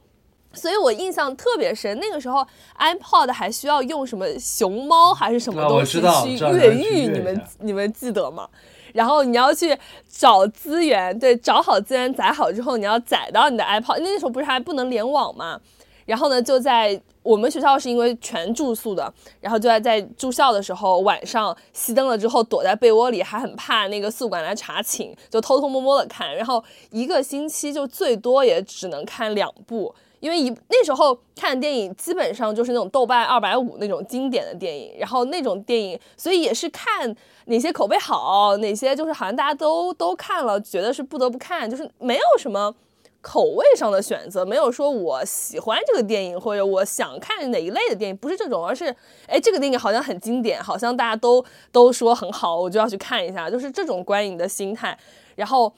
[0.56, 2.00] 所以我印象特别深。
[2.00, 2.46] 那个时候
[2.80, 6.00] iPod 还需要用什么熊猫还是什么东西
[6.38, 8.48] 去越狱，你们你们记得吗？
[8.94, 9.78] 然后你要去
[10.10, 14.00] 找资源，对，找好资源载好之后，你要载到你的 iPod。
[14.00, 15.60] 那时候不是还不能联网吗？
[16.06, 26.34] 然后呢，就在我们学校是因为全住宿的，然后就在在住校的时候，晚上熄灯了之后，躲在被窝里，还很怕那个宿管来查寝，就偷偷摸摸的看。
[26.36, 29.94] 然后一个星期就最多也只能看两部，
[30.26, 42.74] 因为一那时候看电影基本上就是那种豆瓣二百五那种经典的电影，然后那种电影，所以也是看哪些口碑好，哪些就是好像大家都都看了，觉得是不得不看，就是没有什么。
[43.22, 48.96] 口味上的选择没有说我喜欢这个电影或者我想看哪一类的电影，不是这种，而是
[49.28, 54.96] 哎这个电影好像很经典，好像大家都都说很好，我就要去看一下，就是这种观影的心态。
[55.36, 55.74] 然后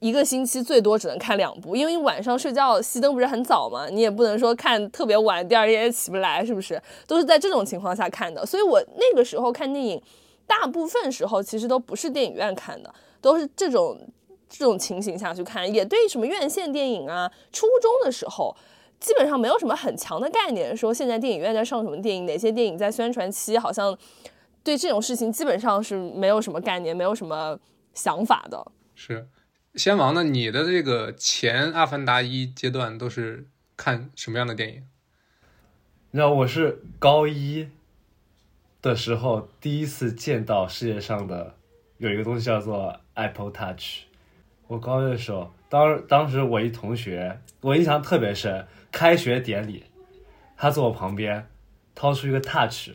[0.00, 6.82] 一个星期最多只能看两部，因为你晚上睡觉熄灯不是很早嘛，你也不能说看特别晚，第二天也起不来，是不是？
[7.06, 8.44] 都是在这种情况下看的。
[8.44, 10.02] 所以我那个时候看电影，
[10.46, 13.96] 大部分时候其实都不是电影院看的，都是这种。
[14.52, 18.52] 这种情形下去看，也对什么院线电影啊，初中的时候
[18.98, 23.96] 基本上没有什么很强的概念，说现在电影院在上什么电影，哪些电影在宣传期，好像
[24.64, 27.56] 对这种事情基本上是没有什么概念，没有什么
[27.94, 28.60] 想法的。
[28.96, 29.24] 是，
[29.76, 30.24] 先王呢？
[30.24, 34.82] 你的这个前《阿凡达一》阶段都是看什么样的电影？
[36.10, 37.68] 你知道我是高一
[38.82, 41.54] 的时候第一次见到世界上的
[41.98, 44.00] 有一个东西叫做 Apple Touch。
[44.66, 48.66] 我高一的时候，当当时我一同学，我印象特别深。
[48.90, 49.84] 开学典礼，
[50.56, 51.46] 他坐我旁边，
[51.94, 52.90] 掏出一个 Touch，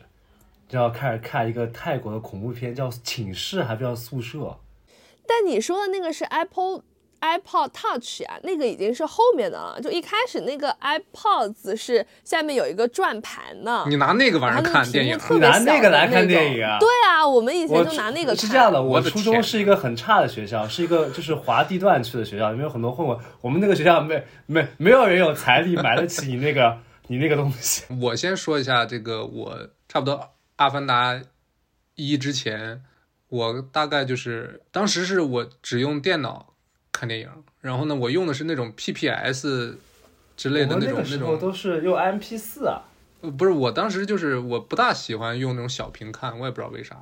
[0.68, 4.38] 就要开始看一个泰国的恐怖片，叫《寝室》还是叫《宿舍》？
[5.26, 6.82] 但你说的那个是 Apple。
[7.18, 9.80] iPod Touch 呀，那个已经是后面的了。
[9.80, 13.84] 就一开始那个 iPods 是下面有一个转盘的。
[13.88, 15.18] 你拿那个玩意儿看电影？
[15.30, 16.78] 你拿那个来看电影啊？
[16.78, 18.36] 对啊，我们以前就拿那个看。
[18.36, 23.18] 是这样的，我初中是一个很差的学校，是一个就是划地段去的学校，里面有很多混混。
[23.40, 27.82] 我们那个学校没没没有人有财力买得起你那个你那个东西。
[28.02, 29.58] 我先说一下这个，我
[29.88, 30.14] 差不多
[30.56, 31.18] 《阿凡达
[31.94, 32.82] 一》之前，
[33.28, 36.52] 我大概就是当时是我只用电脑。
[36.98, 37.28] 看电影，
[37.60, 39.76] 然后呢，我用的是那种 PPS
[40.34, 42.80] 之类的那种那种，都是用 MP 四啊。
[43.20, 46.96] 呃，不是，我当时就是我不大喜欢用那种小屏看，我也不知道为啥，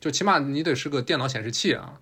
[0.00, 2.00] 就起码你得是个电脑显示器啊。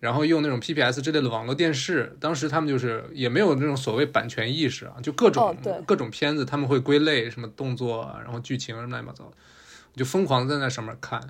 [0.00, 11.20] 然后用那种 PPS 之类的网络电视，当时他们就是也没有那种所谓版权意识啊，就各种各种片子他们会归类什么动作，然后剧情什么乱七八糟，我就疯狂在那上面看。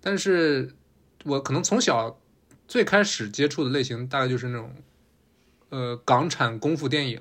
[0.00, 0.70] 但是
[1.26, 2.18] 我可能从小
[2.66, 4.74] 最开始接触的类型大概就是那种。
[5.68, 7.20] 呃，港产功夫电影，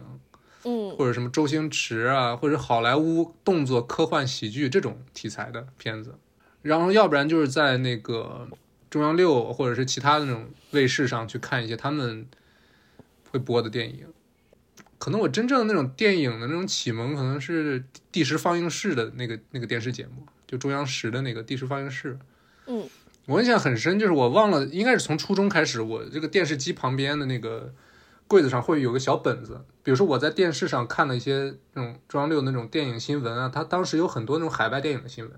[0.65, 6.13] 嗯，或者什么周星驰啊，或者好莱坞动作科幻喜剧这种题材的片子，
[6.61, 8.47] 然后要不然就是在那个
[8.87, 12.27] 中央六或者是其他的那种卫视上去看一些他们
[13.31, 14.05] 会播的电影。
[14.99, 22.19] 可能我真正的那种电影的那种启蒙，可能是第十放映室的那个那个电视节目，就中央十的那个第十放映室。
[22.67, 22.87] 嗯，
[23.27, 27.73] 我印象很深，就是我忘了，应该是从初中开始，我这个电视机旁边的那个。
[28.27, 35.31] 柜子上会有个小本子，比如说我在电视上看了一些那种中央六那种电影新闻啊，他当时有很多那种海外电影的新闻，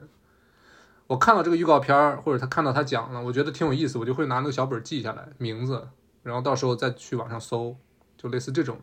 [1.07, 5.85] 我看到这个预告片儿，或者他看到他讲了，我觉得挺有意思，我就会拿那个小本记下来名字，
[6.23, 7.75] 然后到时候再去网上搜，
[8.15, 8.79] 就类似这种。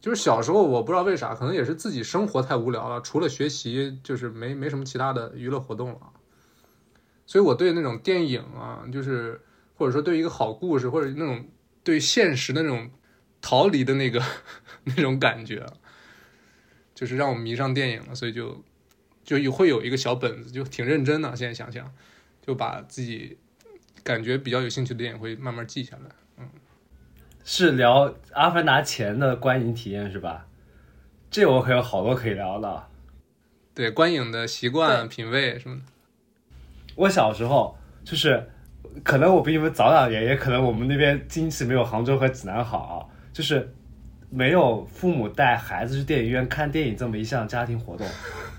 [0.00, 5.98] 就是小时候我不知道为啥，可能也是自己生活太无聊了，除了学习就是没没什么其他的娱乐活动了，
[7.30, 9.40] 所以我对那种电影啊，就是
[9.76, 11.46] 或者说对一个好故事或者那种。
[11.82, 12.90] 对现实的那种
[13.40, 14.22] 逃离的那个
[14.84, 15.64] 那种感觉，
[16.94, 18.62] 就是让我迷上电影了，所以就
[19.24, 21.34] 就有会有一个小本子，就挺认真的。
[21.34, 21.90] 现在想想，
[22.46, 23.38] 就把自己
[24.04, 26.10] 感觉比较有兴趣的电影会慢慢记下来。
[26.36, 26.50] 嗯
[27.42, 30.46] 是聊《阿凡达》前的观影体验是吧？
[31.30, 32.88] 这我可有好多可以聊的。
[33.74, 35.82] 对观影的习惯、品味什么的，
[36.96, 38.42] 我小时候就是，
[39.02, 42.94] 可能我比你们早两年，也可能我们那边经济没有杭州和济南好啊，
[43.32, 43.72] 就是
[44.30, 48.06] 没有父母带孩子去电影院看电影这么一项家庭活动。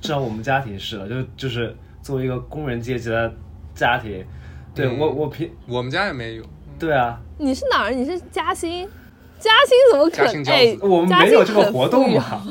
[0.02, 3.32] 至少我们家庭是的，就就是作为一个工人阶级的
[3.76, 4.26] 家庭，
[4.74, 6.44] 对、嗯我我平我们家也没有。
[6.80, 7.92] 对啊，你是哪儿？
[7.92, 8.90] 你是嘉兴？
[9.40, 10.78] 嘉兴怎么可嘉兴骄子哎？
[10.82, 12.44] 我们没有这个活动嘛。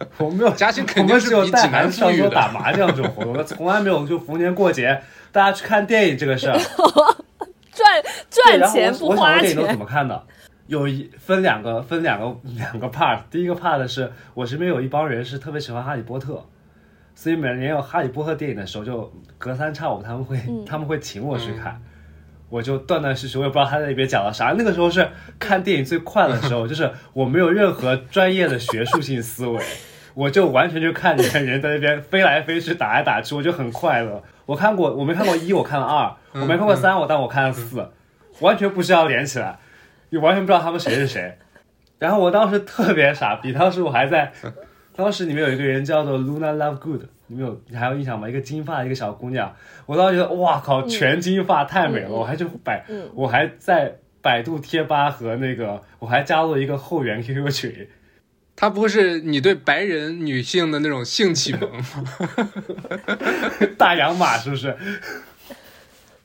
[0.18, 6.58] 我们没有，嘉兴肯定是有带比济南孩子上富裕的桌打麻将这种活动，那从来没有就逢年过节大家去看电影这个事儿。
[7.72, 9.78] 赚，赚钱不花电影都怎。
[9.78, 10.24] 么看的？
[10.66, 16.44] 有一分两个分两个两个 part，第一个 part 是我身边有一帮人是特别喜欢哈利波特，
[17.14, 21.80] 所以每年有哈利波特电影的时候，就隔三差五他们会、嗯他们会请我去看。
[22.48, 24.54] 我就断断续续，我也不知道他在里边讲了啥。
[24.58, 25.08] 那个时候是
[25.38, 29.62] 看电影最快的时候，就是我没有任何专业的学术性思维，
[30.20, 34.22] 我就完全就看你看人在那边飞来飞去、打来打去，我就很快乐。
[34.44, 37.88] 我看过，我没看过一，我看了二，我没看过三，我但我看了四，
[38.40, 39.58] 完全不需要连起来，
[40.10, 41.38] 你完全不知道他们谁是谁。
[41.98, 44.30] 然后我当时特别傻逼，当时我还在，
[44.94, 48.28] 当时里面有一个人叫做 Luna Lovegood，你们有你还有印象吗？
[48.28, 49.50] 一个金发的一个小姑娘，
[49.86, 53.08] 我当时觉得哇靠，全金发太美了，我还去百，嗯。
[53.14, 57.88] 我还在百度贴吧和那个我还加入了一个后援 QQ 群，
[58.60, 61.84] 它不会是你对白人女性的那种性启蒙吗？
[63.78, 64.76] 大洋马是不是？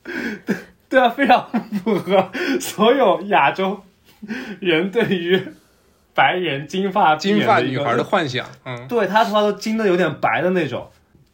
[0.90, 1.48] 对啊，非常
[1.82, 3.82] 符合所有亚洲
[4.60, 5.42] 人对于
[6.14, 10.86] 白人金发金发女孩的幻想，嗯，对他头发都金的有点白的那种。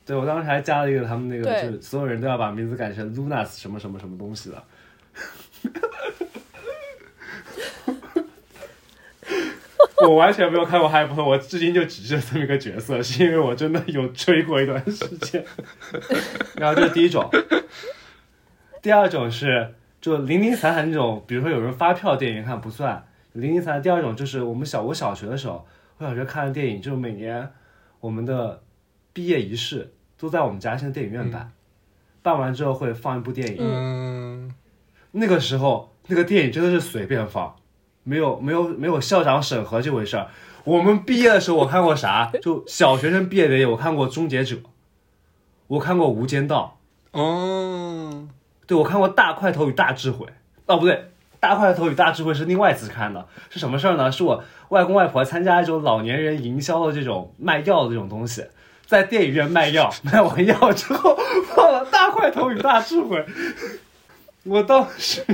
[0.06, 4.62] 对我当时还加了一个他们那个，就是所有人都要把名字改成 Lunas 什么什么什么东西的。
[10.02, 15.44] 我完全没有看过《哈利波特》，我至今就只知道这么一个角色，是因为我真的有追过一段时间。
[16.56, 17.28] 然后这是第一种，
[18.82, 23.82] 第二种是就零零散散那种，比如说有人发票电影看不算，零零散散。
[23.82, 25.66] 第二种就是我们小我小学的时候，
[25.98, 27.48] 我小学看的电影，就是每年
[28.00, 28.62] 我们的
[29.12, 31.52] 毕业仪式都在我们家乡的电影院办，
[32.22, 33.58] 办完之后会放一部电影。
[33.60, 34.52] 嗯，
[35.12, 37.54] 那个时候那个电影真的是随便放，
[38.04, 40.28] 没有没有没有校长审核这回事儿。
[40.64, 42.30] 我们毕业的时候我看过啥？
[42.40, 44.56] 就小学生毕业典礼，我看过《终结者》，
[45.66, 46.78] 我看过《无间道》。
[47.18, 48.28] 哦，
[48.66, 50.26] 对，我看过《大块头与大智慧》。
[50.66, 50.94] 哦，不对，
[51.40, 53.26] 《大块头与大智慧》是另外一次看的。
[53.50, 54.12] 是什么事儿呢？
[54.12, 58.46] 是我外公外婆参加一种老年人营销的这种卖药的这种东西，
[58.86, 61.18] 在电影院卖药，卖完药之后
[61.54, 63.18] 放了《大块头与大智慧》。
[64.44, 65.24] 我当时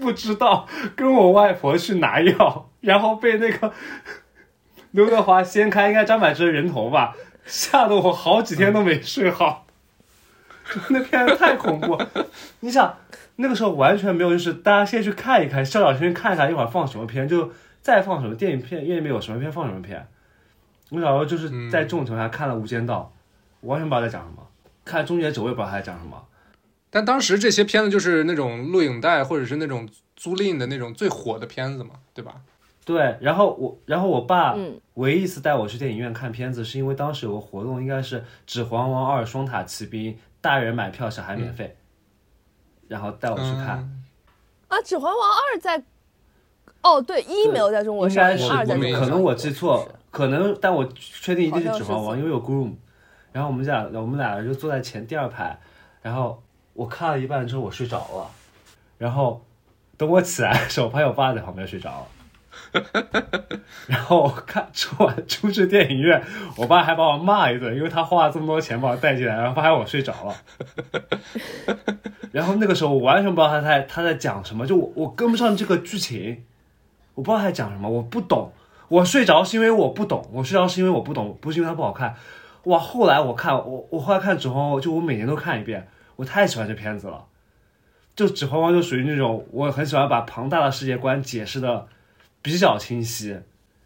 [0.00, 3.72] 不知道，跟我外婆去拿药，然后被那个
[4.92, 9.66] 刘德华掀开，应该张柏芝的人头吧，吓得我好几天都没睡好。
[10.88, 12.00] 那片子太恐怖，
[12.60, 12.96] 你想
[13.36, 20.06] 那个时候完全没有，就是大家先去看一看，校长先看一看一会儿放什么片，就再放什么电影片，院里面有什么片放什么片。
[20.90, 23.12] 我小时候就是在这种情况下看了《无间道》，
[23.60, 24.46] 我完全不知道在讲什么，
[24.84, 26.20] 看《终结者》我也不知道他在讲什么。
[26.90, 32.42] 但当时这些片子就是那种录影带或者是那种租赁的那种最火的片子嘛，对吧？
[32.84, 41.76] 对，然后我，然后我爸嗯唯一一次带我去电影院看片子，是因为当时有个活动，应该是《指环王二：双塔奇兵》，大人买票，小孩免费，
[42.88, 43.78] 然后带我去看。
[43.78, 44.04] 嗯
[44.68, 45.82] 啊，《指环王二》在，
[46.82, 52.74] 哦，对，一没有在中国上映，应该是二在可能我记错，可能但我确定一定是指环王，因为有 groom。
[53.32, 55.56] 然后我们俩我们俩就坐在前第二排，
[56.02, 56.42] 然后
[56.80, 58.30] 我看了一半之后我睡着了，
[58.96, 59.44] 然后
[59.98, 62.06] 等我起来的时候，我发现我爸在旁边睡着了。
[63.86, 66.22] 然后我看出完出去电影院，
[66.56, 70.34] 我爸还把我骂一顿，因为他花了这么多钱把我带进来，然后发现我睡着了。
[72.32, 76.42] 然后那个时候我完全不知道他在他在讲什么，就我我跟不上这个剧情，
[77.14, 78.50] 我不知道他在讲什么，我不懂。
[78.88, 82.16] 我睡着是因为我不懂，我睡着是因为我不懂，不是因为它不好看。
[82.64, 85.86] 哇，后来我看我我后来看《指环王》，就我每年都看一遍，
[86.20, 87.24] 我太喜欢这片子了。
[88.14, 91.86] 就《指环王》就属于那种我很喜欢把庞大的世界观解释的
[92.42, 93.40] 比较清晰。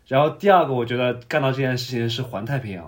[0.09, 2.85] 然后第二个，我觉得干到这件事情是《环太平洋》。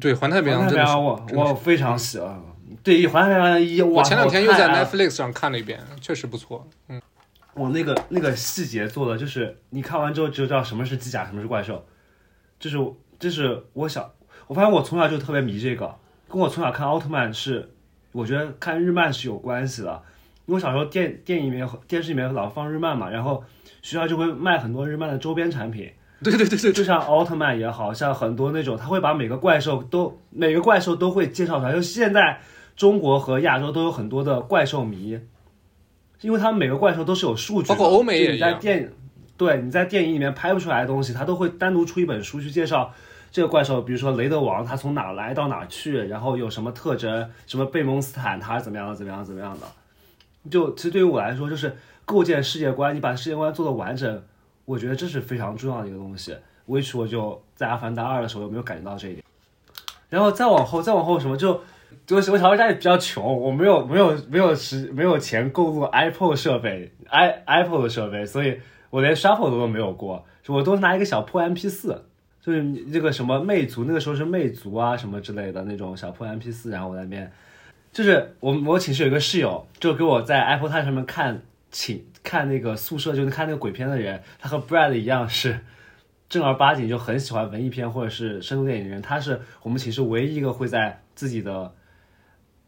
[0.00, 2.42] 对，《环太平洋我我非常喜欢。
[2.82, 6.66] 对，《环太平洋一》，我前两天又在 Netflix 上看了一遍，确实不错。
[6.88, 7.02] 嗯，
[7.52, 11.84] 我那个那个细节做的，就是你看完之后就知道什么是机甲，什么是怪兽。
[12.58, 12.78] 就是
[13.18, 14.10] 就是我想，
[14.46, 15.94] 我发现我从小就特别迷这个，
[16.30, 17.74] 跟我从小看奥特曼是，
[18.12, 20.02] 我觉得看日漫是有关系的。
[20.46, 23.42] 因为小时候电电影里面、电视里面老放日漫嘛，然后
[23.80, 25.88] 学校就会卖很多日漫的周边产品。
[26.22, 31.72] 对对对对，就像奥特曼也好像很多那种，他会把每个怪兽都每个怪兽都会介绍出来。
[31.72, 32.40] 就现在
[32.76, 35.18] 中国和亚洲都有很多的怪兽迷，
[36.20, 38.92] 因为他们每个怪兽都是有数据的，包括欧美也你一样在电
[39.36, 42.92] 对你在电影里面拍不出来的东西，他都会单独出一本书去介绍
[43.32, 49.66] 这个怪兽，比如说雷德王他从哪来到哪去，然后有什么特征，什么贝蒙斯坦他是怎么样的怎么样怎么样的。
[50.50, 51.74] 就其实对于我来说，就是
[52.04, 54.22] 构建世界观，你把世界观做的完整，
[54.66, 56.36] 我觉得这是非常重要的一个东西。
[56.68, 59.24] which 我就在《阿凡达二》的时候有没有感觉到这一点？
[60.10, 61.60] 然后再往后，再往后什么就，
[62.06, 68.60] 就是我小时候家里比较穷，我没有没有没有时没有钱购入 Apple 设备，i Apple 的设备，所以
[68.90, 72.04] 我连 Shuffle 都没有过，我都拿一个小破 MP 四，
[72.42, 77.32] 就是那个什么魅族，那个时候是魅族啊什么之类的那种小破 MP 四，然后我在那边，
[77.92, 81.40] 就是我我寝室有一个室友，就给我在 Apple Touch 上面看
[81.70, 85.60] 寝看那个宿舍，就是看那个鬼片的人，他和 Brad 一样是。
[86.28, 91.74] 正儿八经就很喜欢文艺片或者是深度电影的人，他是我们寝室唯一一个会在自己的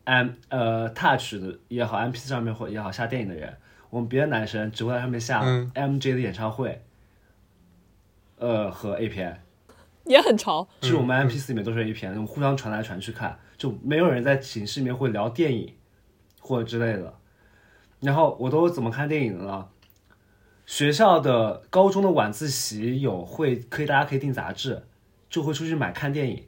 [0.05, 3.57] M 呃 Touch 的也好，MP 四上面或也好下电影的人。
[3.89, 6.83] 我们别的男生只会在上面下嗯 MJ 的演唱会，
[8.37, 9.41] 呃和 A 片，
[10.05, 10.67] 也很潮。
[10.81, 15.75] 就是我们 MP 四里面都是 A 片，我们互相传来传去看，就没有人在寝室里面会聊电影
[16.41, 17.15] 或者之类的。
[18.01, 19.67] 然后我都怎么看电影的呢？
[20.67, 24.85] 学校的高中的晚自习有会可以大家可以订杂志，
[25.29, 26.45] 就会出去买看电影，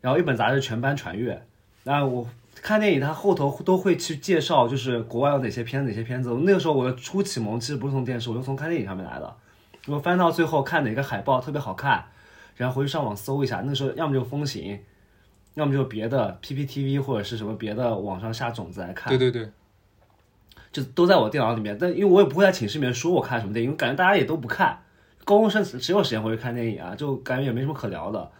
[0.00, 1.46] 然后一本杂志全班传阅。
[1.84, 2.28] 那我
[2.62, 6.32] 看电影，它后头都会去介绍，就是国外有哪些片子哪些片子。
[6.42, 9.36] 那个时候我的初启蒙其实不是从电视，我就从看电影上面来的。
[9.86, 12.04] 我翻到最后看哪个海报特别好看，
[12.56, 13.60] 然后回去上网搜一下。
[13.60, 14.78] 那个时候要么就风行，
[15.54, 19.08] 要么就别的 PPTV 或者是什么别的网上下种子来看。
[19.10, 19.50] 对对对，
[20.72, 24.82] 就都在我电脑里面，但因为我也不会在寝室里面说我看什么电影，因为感觉大家也都不看，
[25.24, 26.94] 高中生谁有时间回去看电影啊？
[26.94, 28.30] 就感觉也没什么可聊的。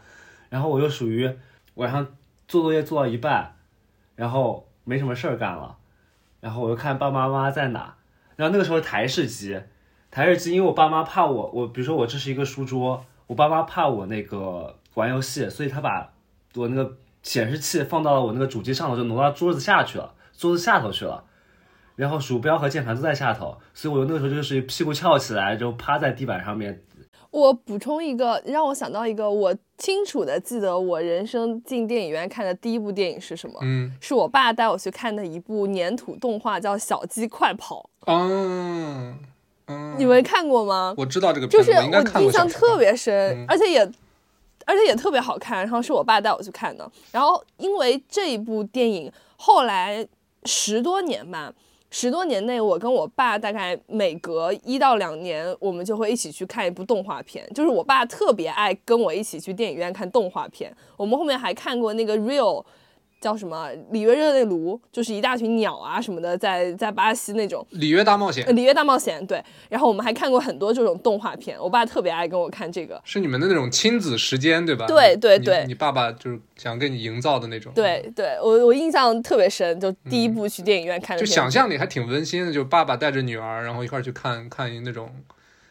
[0.49, 1.31] 然后我又属于
[1.75, 2.07] 晚上
[2.47, 3.55] 做作业做到一半，
[4.15, 5.77] 然后没什么事儿干了，
[6.41, 7.95] 然后我就看爸爸妈妈在哪。
[8.37, 9.61] 然后那个时候台式机，
[10.11, 16.13] 台式机，因为我爸妈怕我，我比如说我这是一个书桌，我爸妈怕我那个玩游戏，所以他把
[16.55, 21.25] 我那个显示器放到了我那个主机上头，就挪到桌子下去了，桌子下头去了。
[21.97, 26.83] 然后鼠标和键盘都在下头，所以我那个时候就是屁股翘起来，就趴在地板上面。
[27.31, 33.59] 我补充一个，让我想到一个，我清楚的记得我人生进电影院看的第一部电影是什么？
[33.63, 39.19] 嗯是我爸带我去看的一部粘土动画，叫《小鸡快跑嗯
[39.67, 40.95] 嗯》，，你没看过吗？
[40.97, 43.81] 我知道这个片子，就是我印象特别深，嗯而且也
[44.65, 45.59] 而且也特别好看。
[45.59, 46.91] 然后是我爸带我去看的。
[47.13, 50.07] 然后因为这一部电影，后来
[50.45, 51.53] 十多年吧，
[51.91, 57.49] 十多年内，我跟我爸大概每隔一到两年，我们就会一起去看一部动画片。
[57.55, 60.75] 就是我爸特别爱跟我一起去电影院看动画片。
[60.97, 62.65] 我们后面还看过那个 Real。
[63.21, 63.69] 叫什么？
[63.91, 69.43] 里约热内卢，就是一大群鸟啊什么的，在在巴西那种，里约大冒险呃里约大冒险，对。
[69.69, 73.01] 然后我们还看过很多这种动画片，我爸特别爱跟我看这个。
[73.05, 74.87] 是你们的那种亲子时间，对吧？
[74.87, 85.11] 对对对你爸爸就是想给你营造的那种，，对对，我我印象特别深，就第一部去电影院看就想象里还挺温馨的，就爸爸带着女儿，然后一块儿去看看那种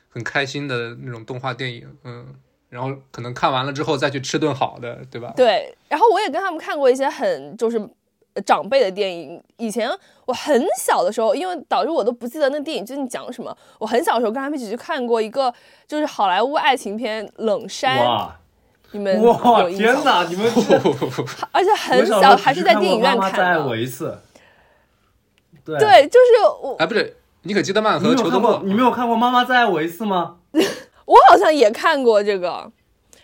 [0.10, 2.26] 很开心的那种动画电影，嗯，
[2.70, 5.34] 然后可能看完了之后再去吃顿好的，对吧？
[5.36, 7.78] 对，然后我也跟他们看过一些很就是
[8.34, 9.42] 呃长辈的电影。
[9.58, 9.90] 以前
[10.26, 13.56] 我很小的时候，因为导致我都不记得那电影究竟讲什么。
[13.80, 15.54] 我很小的时候跟他们一起去看过一个
[15.88, 18.36] 就是好莱坞爱情片《冷山》，哇
[18.92, 19.64] 你们哇？
[19.70, 20.24] 天哪！
[20.24, 20.46] 你们
[21.52, 23.68] 而且很小还是在电影院过妈妈再爱看的。
[23.68, 24.18] 我一次。
[25.66, 30.38] 对，对，就是我哎，不对，尼可基德曼你没有看和裘德洛，你没有看过《妈妈再爱我一次》吗？
[31.06, 32.72] 我好像也看过这个，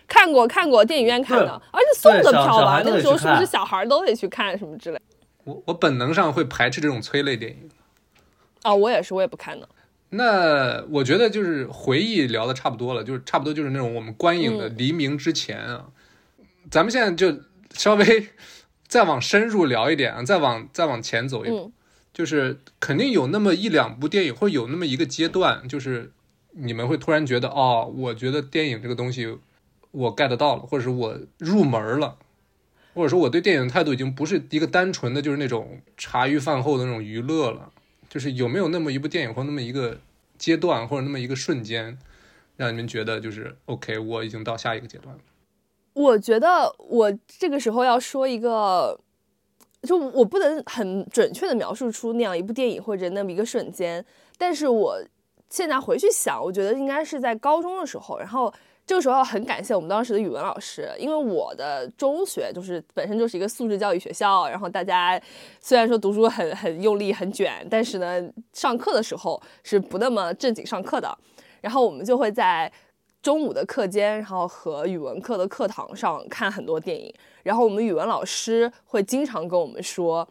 [0.07, 4.99] 看过看过电影院看的，而且送的票吧，那个时候是不是小孩都得去看什么之类？
[5.43, 7.69] 我我本能上会排斥这种催泪电影。
[8.61, 9.67] 啊，我也是，我也不看的。
[10.11, 15.85] 那我觉得就是回忆聊的差不多了，就是差不多就是那种我们观影的黎明之前啊，
[16.69, 17.41] 咱们现在就
[17.73, 18.27] 稍微
[18.87, 21.73] 再往深入聊一点啊，再往再往前走一步，嗯
[22.13, 26.11] 就是肯定有那么一两部电影，或者有那么一个阶段，就是
[26.51, 29.37] 你们会突然觉得，哦，我觉得电影这个东西
[29.91, 32.17] 我 get 到了，或者是我入门了。
[32.93, 37.71] 或者说，我对电影的态度已经不是一个单纯的就是那种茶余饭后的那种娱乐了，
[38.09, 39.97] 就是有没有那么一部电影或那么一个
[40.37, 41.97] 阶段或者那么一个瞬间，
[42.57, 45.21] 让你们觉得就是 OK，我已经到下一个阶段了。
[45.93, 48.99] 我觉得我这个时候要说一个，
[49.83, 54.05] 就我不能很准确的描述出那样一部电影或者那么一个瞬间，
[54.37, 55.01] 但是我
[55.51, 58.51] 现在回去想，我觉得应该是在高中的时候，然后
[58.87, 65.21] 这个时候很感谢我们当时的语文老师，因为我的中学就是本身就是一个素质教育学校，然后大家
[65.59, 71.15] 虽然说读书很很用力很卷，但是呢，上课的时候是不那么正经上课的，
[71.61, 72.71] 然后我们就会在。
[73.23, 80.27] 中午的课间，然后和语文课的课堂上看很多电影，然后我们语文老师会经常跟我们说。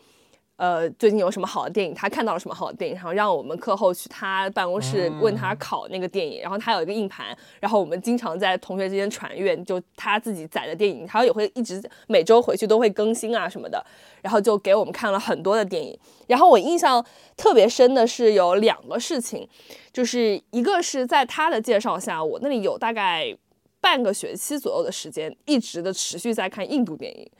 [0.61, 1.95] 呃，最近有什么好的电影？
[1.95, 6.39] 他看到了什么好的电影，然后让我们课后去他办公室问他考那个电影。
[6.43, 13.83] 然后他有一个硬盘，然后我们经常在同学之间传阅，就他自己载的电影，他也会一直每周回去都会更新啊什么的。
[14.21, 15.99] 然后就给我们看了很多的电影。
[16.27, 17.03] 然后我印象
[17.39, 19.49] 特别深的是有两个事情，
[19.95, 23.35] 就是一个是在他的介绍下，我那里有大概
[23.81, 27.31] 半个学期左右的时间，一直的持续在看印度电影。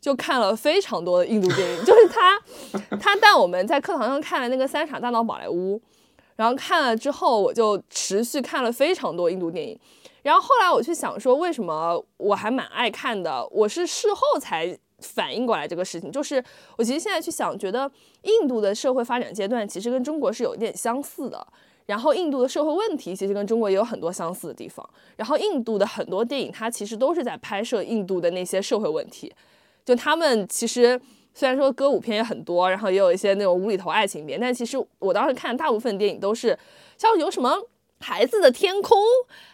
[0.00, 2.40] 就看了非常多的印度电影，就是他，
[2.98, 5.76] 他带我们在课堂上看了那个《三傻大闹宝莱坞》，
[6.36, 9.78] 然后看了之后，我就持续看了非常多印度电影。
[10.22, 13.46] 然后后来我去想说，为什么我还蛮爱看的？
[13.50, 16.42] 我是事后才反应过来这个事情，就是
[16.76, 17.90] 我其实现在去想，觉得
[18.22, 21.46] 印度的社会发展阶段其实跟中国是有一点相似的，
[21.86, 29.32] 然后印度的社会问题其实跟中国也有很多相似的地方，然后印度的很多电影它其实都是在拍摄印度的那些社会问题。
[29.88, 31.00] 就他们其实
[31.32, 36.58] 虽然说歌舞片也很多，然后也有一些那种无厘头爱情片，但其实我当时看大部分电影都是
[36.98, 37.56] 像有什么
[37.98, 38.98] 孩子的天空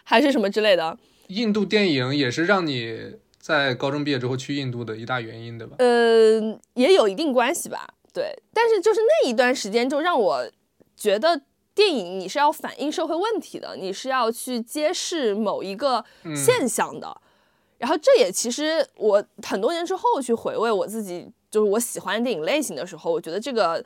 [0.03, 0.97] 还是什么之类的。
[1.27, 5.77] 印度电影也是让你在高中毕业之后去印度的一大原因，对吧？
[5.79, 7.87] 呃，也有一定关系吧。
[8.11, 10.45] 对，但是就是那一段时间就让我
[10.97, 11.39] 觉得
[11.73, 16.03] 电影你是要反映社会问题的，你是要去揭示某一个
[16.35, 17.21] 现象的。
[17.77, 23.83] 然后这也其实我很多年之后去回味我自己，就是我喜欢电影类型的时候，我觉得这个，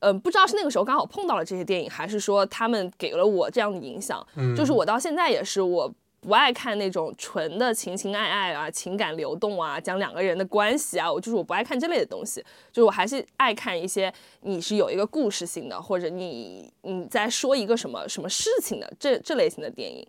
[0.00, 4.26] 嗯，不知道是那个时候刚好碰到了这些电影，还是说他们给了我这样的影响。
[4.34, 5.88] 嗯，就是我到现在也是，我
[6.20, 12.40] 不爱看那种纯的情情爱爱啊、情感流动啊、讲两个人的关系啊，我就是我不爱看这类的东西。
[12.72, 20.04] 就是我还是爱看一些你是有一个故事性的，或者你你在说一个什么什么事情的这这类型的电影。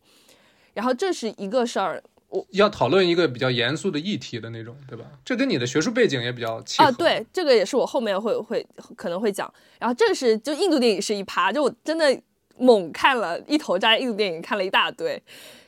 [0.73, 2.03] 然后这是一个事儿。
[2.29, 5.03] 我要讨论一个比较严肃的议题的那种，对吧？
[5.25, 6.91] 这跟你的学术背景也比较契合啊。
[6.91, 8.65] 对，这个也是我后面会会
[8.95, 9.51] 可能会讲。
[9.79, 12.21] 然后这是就印度电影是一趴，就我真的
[12.57, 15.21] 猛看了一头扎印度电影，看了一大堆。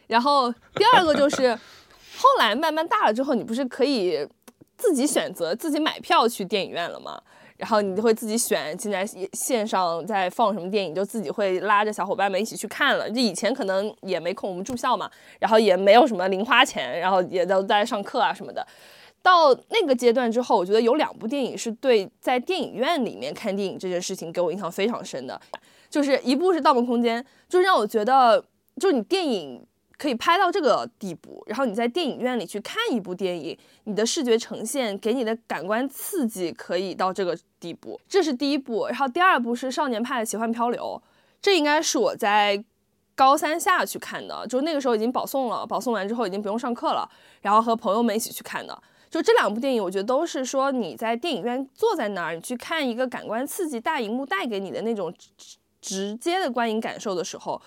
[0.08, 1.54] 然后第二个就是
[2.18, 4.28] 后来慢慢大了之后，你不是可以
[4.78, 7.20] 自己选择自己买票去电影院了吗？
[7.62, 13.08] 然后你就会自己选现在线上在放什么电影，就自己会拉着小伙伴们一起去看了。
[13.08, 15.08] 就以前可能也没空，我们住校嘛，
[15.40, 18.66] 然后也没有什么零花钱，然后也都在上课啊什么的。
[19.22, 25.40] 到那个阶段之后，我觉得有两部电影是对在电影院里面看电影这件事情给我印象非常深的，
[25.88, 28.44] 就是一部是《盗梦空间》，就是让我觉得，
[28.80, 29.64] 就是你电影。
[30.02, 38.88] 可以拍到这个地步，然后你在电影院里去看一部电影，你的视觉呈现给你的感官刺激可以到这个地步，这是第一部。
[38.88, 41.00] 然后第二部是《少年派的奇幻漂流》，
[41.40, 42.66] 这应该是我在
[43.14, 47.08] 高三下去看的，就那个时候已经保送了，保送完之后已经不用上课了，
[47.42, 48.76] 然后和朋友们一起去看的。
[49.08, 57.62] 就这两部电影，我觉得都是说你在电影院坐在那儿，你去看一个感官刺激大荧幕带给你的那种直直接的观影感受的时候，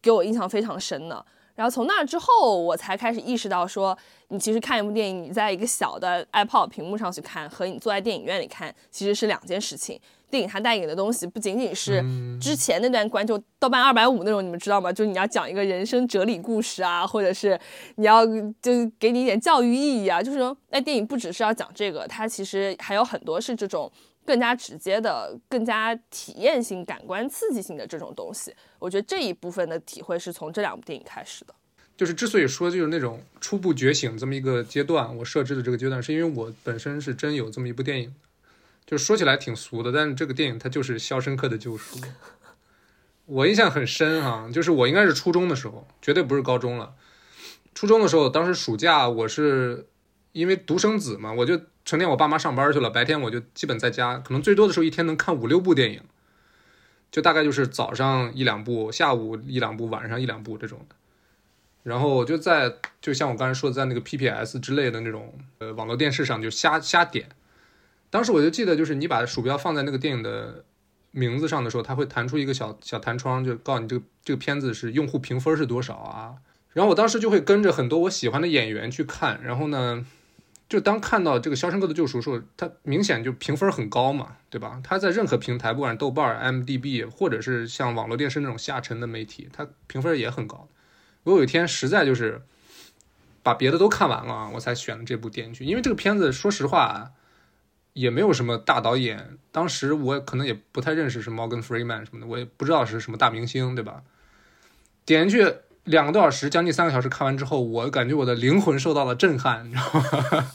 [0.00, 1.26] 给我印象非常深的。
[1.60, 3.94] 然后从那之后，我才开始意识到，说
[4.28, 10.00] 你其实看一部电影，你在一个小的 iPod 屏幕上去看，和你坐在电影院里看，其实是两件事情。
[10.30, 12.02] 电影它带给你的东西，不仅仅是
[12.40, 14.90] 之前那段关就豆瓣二百五那种，你们知道吗？
[14.90, 17.60] 就是你要讲一个人生哲理故事啊，或者是
[17.96, 18.24] 你要
[18.62, 23.92] 就给你一点教育意义啊，就是说，那电影不只是要讲这个，它其实还有很多是这种。
[24.24, 31.54] 更加直接的、更加体验性、感官刺激性的这种东西，我觉得这一部分的体会是从这两部电影开始的。
[31.96, 38.14] 就是之所以说就是那种初步觉醒这么一个阶段，我设置的这个阶段，是因为我本身是真有这么一部电影，
[38.86, 41.98] 就说起来挺俗的，但是这个电影它就是《肖申克的救赎》，
[43.26, 46.94] 我印象很深哈，就是我应该是初中的时候，绝对不是高中了。
[47.74, 49.86] 初中的时候，当时暑假我是
[50.32, 51.60] 因为独生子嘛，我就。
[51.82, 56.02] 成天我爸妈上班去了，白天我就基本在家，可能最多的时候一天能看五六部电影，
[57.10, 60.94] 就大概就是早上一两部，下午一两部，晚上一两部这种的。
[61.82, 67.30] 然后我就在，就像我刚才说的，在那个 PPS 之类的那种呃网络电视上就瞎瞎点。
[68.10, 70.64] 当时我就记得，就是你把鼠标放在那个电影的
[71.10, 76.36] 名字上的时候，它会弹出一个小小弹窗，就告诉你这个这个片子是用户评分是多少啊。
[76.72, 80.06] 然后我当时就会跟着很多我喜欢的演员去看，然后呢，
[80.70, 84.80] 就当看到这个《肖申克的救赎》时候，它明显就评分很高嘛，对吧？
[84.84, 90.68] 它在任何平台，不管是豆瓣、MDB，或者是像网络电视那种下沉的媒体，它评分也很高。
[91.24, 92.42] 我有一天实在就是
[93.42, 97.10] 把别的都看完了，我才选了这部电视剧，因为这个片子说实话
[97.92, 104.04] 也没有什么大导演，当时我可能也不太认识什么 Morgan Freeman 什么的，我也不知道是什么大明星，对吧？
[105.04, 105.52] 点进去。
[105.84, 110.52] 两个多小时，将近三个小时看完之后，我感觉我的灵魂受到了震撼，你知道吗？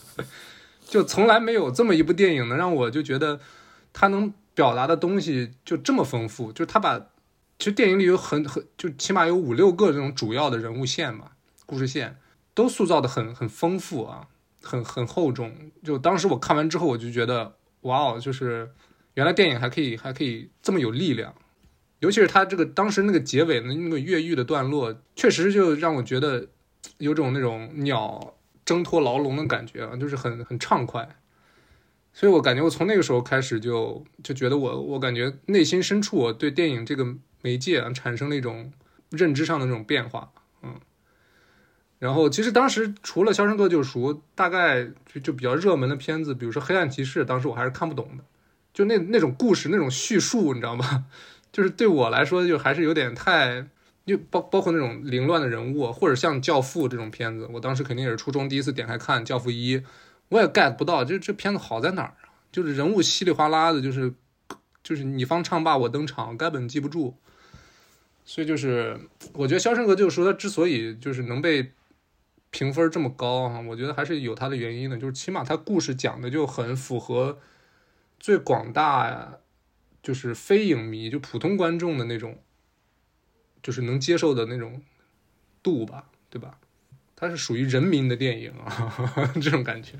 [0.86, 3.40] 就从来没有这么一部电影能让我就觉得
[3.92, 6.52] 它能表达的东西就这么丰富。
[6.52, 7.00] 就他把
[7.58, 11.32] 其实电影里有很很就起码有五六个这种主要的人物线吧，
[11.66, 12.18] 故事线
[12.54, 14.28] 都塑造的很很丰富啊，
[14.62, 15.54] 很很厚重。
[15.84, 18.70] 就当时我看完之后，我就觉得哇哦，就是
[19.16, 21.34] 原来电影还可以还可以这么有力量。
[22.06, 26.48] 尤其是他这个当时那个结尾的那个越狱的段落，确实就让我觉得
[27.00, 31.18] 有种那种鸟挣脱牢笼的感觉啊，就是很很畅快。
[32.14, 38.72] 所以我感觉我从那个时候开始就就觉得我我感觉内心深处我对电影这个媒介啊产生了一种
[39.10, 40.32] 认知上的那种变化，
[40.62, 40.80] 嗯。
[41.98, 48.24] 然后其实当时除了《肖申克救赎》，大概就就比较热门的片子，比如说《黑暗骑士》，当时我还是看不懂的，
[48.74, 51.06] 就那那种故事那种叙述，你知道吗？
[51.56, 53.66] 就是对我来说，就还是有点太，
[54.06, 59.78] 就包包括那种凌乱的人物，或者像《教父》这种片子，我当时肯定也是初中第一次点开看《教父一》，
[60.28, 62.28] 我也 get 不到，就这片子好在哪儿啊？
[62.52, 64.14] 就是人物稀里哗啦的，就是
[64.84, 67.16] 就是你方唱罢我登场，根本记不住。
[68.26, 69.00] 所以就是
[69.32, 71.72] 我觉得《肖申克救赎》它之所以就是能被
[72.50, 77.38] 评分这么高啊，我觉得还是有它的原因的，就是起码它故事讲的就很符合
[78.20, 79.36] 最广大呀。
[80.06, 82.38] 就是非影迷，就普通观众的那种，
[83.64, 84.80] 就是能接受的那种
[85.64, 86.60] 度吧，对吧？
[87.16, 88.94] 它是属于人民的电影啊，
[89.42, 89.94] 这种感觉。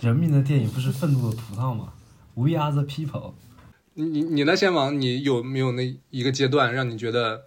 [0.00, 1.92] 人民的电影不是愤怒的葡萄吗
[2.34, 3.34] ？We are the people。
[3.94, 7.46] 你你你呢，先王，你有没有那一个阶段让你觉得，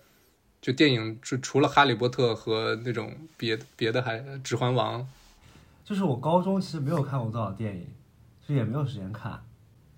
[0.62, 5.01] 就电影就除了《哈利波特》和那种别别的还《指环王》？
[5.86, 7.88] 就是我高中其实没有看过多少电影，
[8.45, 9.41] 就也没有时间看。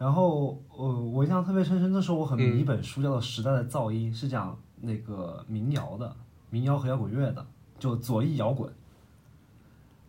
[0.03, 6.13] 然后，呃，我印象特别深，深那时候我很迷一本书，叫做《时代的噪音》，是讲那个民谣的，
[6.49, 7.45] 民谣和摇滚乐的，
[7.79, 8.69] 就左翼摇滚。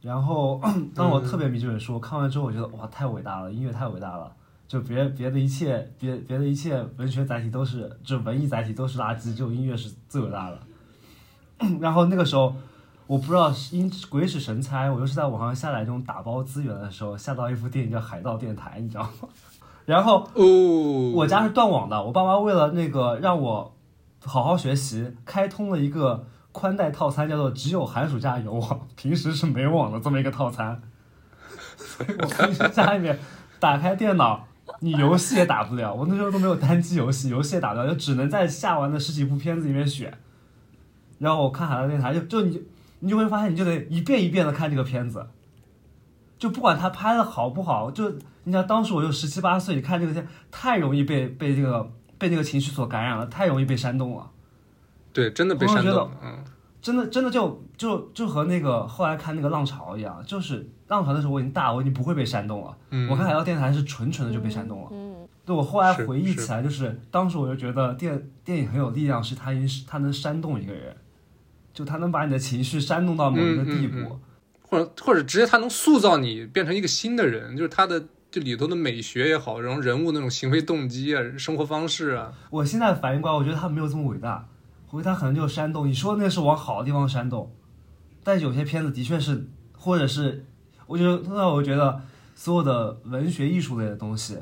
[0.02, 0.60] 然后，
[0.96, 4.34] 当我特别迷这本书，看完之后，我觉得哇，太伟大了，音乐太伟大了，
[4.66, 10.58] 就别别的一切，别别的一切文学载体都是，就文艺载体都是垃圾，就音乐是最伟大的。
[11.78, 12.52] 然后那个时候，
[13.06, 19.28] 我不知道因鬼使神差，我就是在网上下载这种打包资源的时候，下到一部电影叫《海盗电台》，你知道吗？
[19.86, 20.28] 然后，
[21.14, 22.02] 我家是断网的。
[22.02, 23.74] 我爸妈为了那个让我
[24.24, 30.80] 好好学习，开通了一个宽带套餐，叫做“只有寒暑假有网， 平时是没网的”这么一个套餐。
[31.76, 33.18] 所 以我平时家里面
[33.60, 34.46] 打开电脑，
[34.80, 35.92] 你游戏也打不了。
[35.92, 40.16] 我那时候都没有单机游戏，游戏也打不了，就只能在下完的十几部片子里面选。
[41.18, 42.62] 然后我看海盗电台，就就你
[43.00, 45.26] 你就会发现，你就得一遍一遍的看这个片子，
[46.44, 48.12] 就不管他拍的好不好，就。
[48.46, 54.30] 你想当时我就十七八岁，你看这个片太容易被被这个被这个情绪所感染了，太容易被煽动了。
[55.14, 56.10] 对，真的被煽动。
[56.22, 56.44] 嗯，
[56.82, 62.76] 真的真的就就就和那个后来看那个浪潮一样，就是浪潮的时候我已经大，我已经不会被煽动了。
[62.90, 64.88] 嗯，我看海盗电台是纯纯的就被煽动了。
[64.92, 70.94] 嗯，对我后来回忆起来，就是当时我就觉得电电影很有力量，是它因它能煽动一个人，
[71.72, 74.18] 就它能把你的情绪煽动到某一个地步，
[74.74, 78.04] 或者或者直接他能塑造你变成一个新的人，就是他的。
[78.34, 84.48] 这里头的美学也好，然后人物那种行为动机啊、生活方式啊，我现在反应过来，我觉得他没有这么伟大，
[84.90, 85.86] 我觉得他可能就是煽动。
[85.86, 87.54] 你说那是往好的地方煽动，
[88.24, 89.46] 但有些片子的确是，
[89.78, 90.44] 或者是，
[90.88, 92.00] 我觉得那我觉得
[92.34, 94.36] 所有的文学艺术类的东西，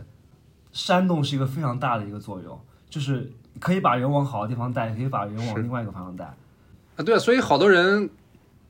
[0.72, 2.59] 煽动是一个非常大的一个作用，
[2.89, 3.30] 就是
[3.61, 6.24] 可以把人往好的地方带，可以把人往另外一个方向带。
[6.97, 8.09] 啊，对啊，所以好多人。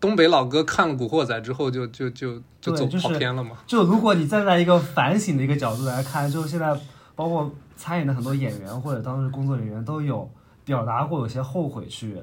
[0.02, 3.58] 东北老哥看了《古惑仔》之后，就就就就走跑偏了嘛。
[3.68, 6.76] 就如果你站在一个反省的一个角度来看，就现在
[7.14, 10.28] 包括参演的很多演员或者当时工作人员都有
[10.64, 12.20] 表达过有些后悔去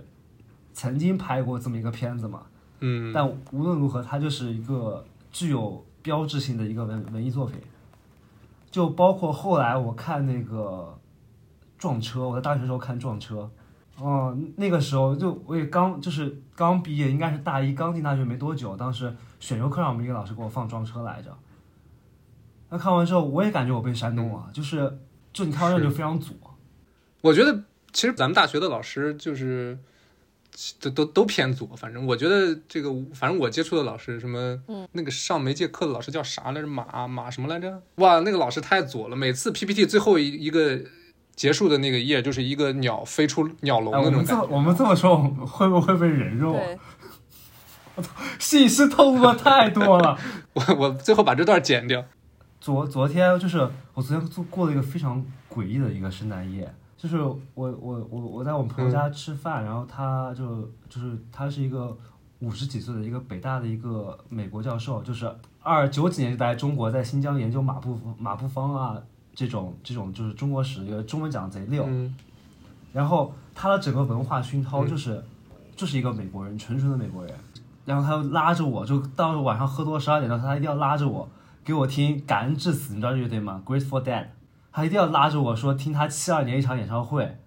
[0.73, 2.41] 曾经拍过这么一个片子嘛。
[2.81, 3.13] 嗯。
[3.13, 7.57] 但无论如何，它就是一个具有标志性的一个文文艺作品。
[8.69, 10.99] 就包括后来我看那个
[11.77, 13.49] 撞车，我在大学时候看撞车。
[14.01, 18.75] 哦，那个时候就我也刚就是刚毕业，应该是大一刚进大学没多久。
[18.77, 21.35] 当时选修课上，我们一个老师给我放装车来着。
[22.69, 24.99] 那看完之后，我也感觉我被煽动了，就是
[25.33, 26.35] 就你看完之后就非常左。
[27.21, 29.77] 我觉得其实咱们大学的老师就是
[30.79, 36.67] 都都都偏左，反正我觉得这个，反正我接触的老师什么，嗯那个上媒介课的老师叫啥来着？
[36.67, 37.81] 马马什么来着？
[37.95, 40.79] 哇，那个老师太左了，每次 PPT 最后一一个
[41.39, 44.55] 结束的那个页就是一个鸟飞出鸟笼哎，的我们这么那种感觉。
[44.57, 46.59] 我们这么说，我们会不会被人肉啊？
[47.95, 48.03] 对，
[48.37, 50.17] 信息透露的太多了。
[50.53, 52.03] 我我最后把这段剪掉。
[52.59, 53.59] 昨昨天就是
[53.93, 61.97] 我昨天做过了一个非常诡异的一个圣诞夜，就是我我我我在我们朋友家吃饭，然后他就就是他是一个
[62.39, 69.01] 五十几岁的一个北大的一个美国教授，就是二九几年就来中国，在新疆研究马步马步芳啊
[69.39, 71.85] 这种这种就是中国史，一个中文讲得贼溜。
[71.87, 72.13] 嗯
[72.91, 75.23] 然后他的整个文化熏陶就是、
[75.75, 77.33] 就是一个美国人，纯纯的美国人。
[77.85, 81.29] 然后他就拉着我，就到了晚上喝多十二点钟，他一定要拉着我
[81.63, 84.25] 给我听《感恩至死》，你知道这乐队吗？Grateful Dead。
[84.71, 87.37] 他一定要拉着我说听他七二年一场演唱会，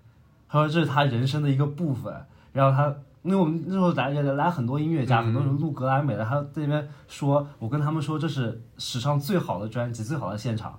[0.48, 2.14] 他说这是他人生的一个部分。
[2.52, 10.78] 然后他，因为我们那时候来来来很多音乐家，嗯很多人录格莱美的，他在那边说，我跟他们说这是史上最好的专辑，最好的现场，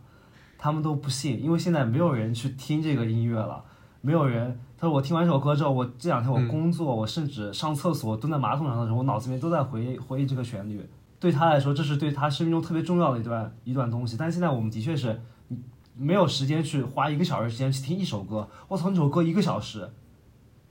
[0.63, 3.61] 他们都不信，因为现在没有人去听这个音乐了。
[3.99, 4.57] 没有人。
[4.77, 10.89] 他说我听完这首歌之后，我这两天我嗯工作，我甚至上厕所蹲在马桶上的时候，我脑子里面都在回忆回忆这个旋律。
[11.19, 14.15] 对他来说，这是对他生命中特别重要的一段一段东西。
[14.15, 15.21] 但是现在我们的确是
[15.97, 18.47] 没有时间去花一个小时时间去听一首歌。
[18.69, 19.89] 我操，那首歌一个小时，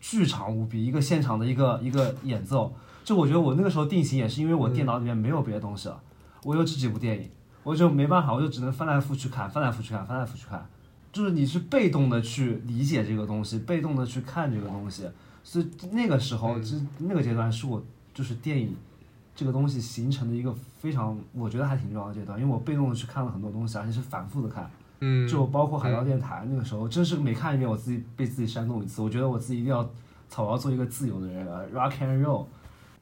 [0.00, 2.72] 巨长无比，一个现场的一个一个演奏。
[3.04, 6.00] 就我觉得我那个时候定型也是因为我电脑里面没有别的东西了，
[6.44, 7.30] 我有这几部电影，
[7.62, 10.66] 我就没办法，我就只能翻来覆去看，翻来覆去看，翻来覆去看。
[11.12, 15.08] 就是你是被动的去理解这个东西，被动的去看这个东西，
[15.44, 17.82] 所以那个时候，嗯就那个阶段是我
[18.14, 18.74] 就是电影
[19.34, 29.88] 这个东西形成的一个非常我觉得还挺重要的阶段，因为我被动的去看了很多东西，而且是反复的看，嗯，就包括海盗电台那个时候，真是每看一遍我自己被自己煽动一次，我觉得我自己一定要
[30.30, 32.46] 草要做一个自由的人，rock and roll。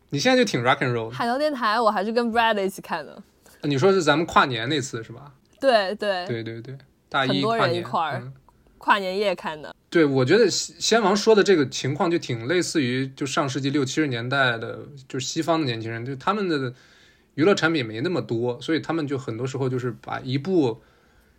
[0.09, 1.09] 你现在就挺 rock and roll。
[1.11, 3.23] 海盗电台我还是跟 Brad 一起看的。
[3.63, 5.35] 你说是咱们跨年那次是吧？
[5.61, 8.33] 对对，对对对，大一跨年人一块儿嗯
[8.79, 9.75] 跨年夜看的。
[9.91, 16.73] 对，我觉得先先王说的这个情况就挺类似于就上世纪六七十年代的，就是西方的年轻人，就他们的
[17.35, 20.81] 娱乐产品没那么多，所以他们就很多时候就是把一部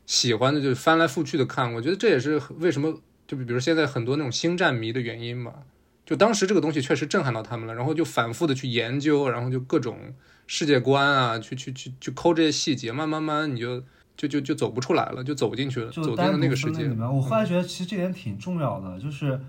[0.06, 1.74] 喜欢的就翻来覆去的看。
[1.74, 5.54] 我觉得这也是为什么就比如现在很多那种星战迷的原因吧。
[6.06, 10.14] 就当时这个东西确实震撼到他们了，然后就反复的去研究，然后就各种
[10.54, 13.82] 世界观啊，去去去去抠这些细节，慢慢慢你就
[14.18, 16.94] 就就就走不出来了，就走进去了，走进了那个世界里。
[16.94, 19.40] 面，我后来觉得其实这点挺重要的，就是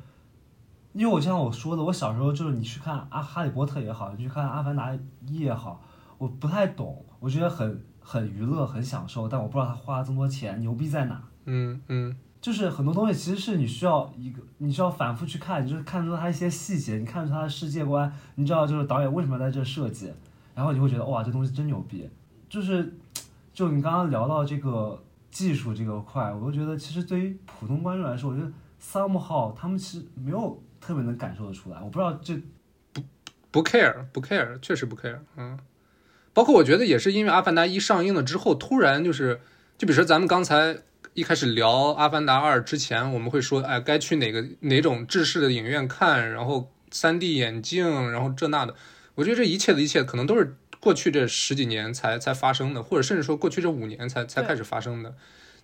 [0.93, 4.95] 因为我就像我说的，我小时候就是你去看阿《哈利波特》也好，你去看《阿凡达
[5.27, 5.83] 一》也好，
[6.19, 11.21] 我不太懂，我觉得很很娱乐，很享受，但我不知道他花了这么多钱牛逼在哪。
[11.47, 20.13] 嗯嗯就是很多东西其实是你需要一个，你需要反复去看，你就是看出它一些细节，你看出它的世界观，你知道就是导演为什么要在这设计，
[20.55, 22.09] 然后你会觉得哇这东西真牛逼。
[22.49, 22.95] 就是，
[23.53, 31.81] 就你刚刚聊到这个技术这个块，我就觉得其实对于普通观众来说，我觉得 somehow 他们其实没有特别能感受得出来。
[31.81, 32.37] 我不知道这
[32.93, 33.03] 不
[33.51, 35.59] 不 care 不 care，确实不 care，嗯，
[36.35, 39.41] 包括我觉得也是因为《阿凡达一》上映了之后，突然就是，
[39.79, 40.77] 就比如说咱们刚才
[41.15, 48.75] 一开始聊《阿凡达二》之前，我们会说，哎，该去哪个哪种制式的影院看，然后 3D 眼镜，然后这那的，
[49.15, 55.15] 我觉得这一切的一切可能都是过去这十几年才才发生的，或者甚至说过去这五年才才开始发生的。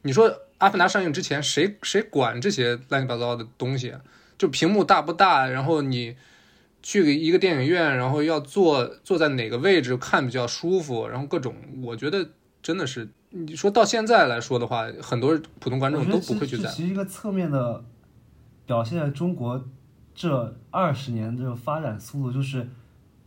[0.02, 4.00] 你说《阿凡达》上映之前，谁谁管这些乱七八糟的东西啊？
[4.36, 6.14] 就屏幕大不大，然后你
[6.80, 12.28] 去一个电影院，然后要坐坐在哪个位置看比较舒服，然后各种，我觉得
[12.62, 16.76] 真的是，你说到现在来说的话，很多普通观众都不会去在乎。
[16.76, 17.84] 其实一个侧面的
[18.64, 19.68] 表现了中国
[20.14, 22.68] 这二十年这个发展速度，就是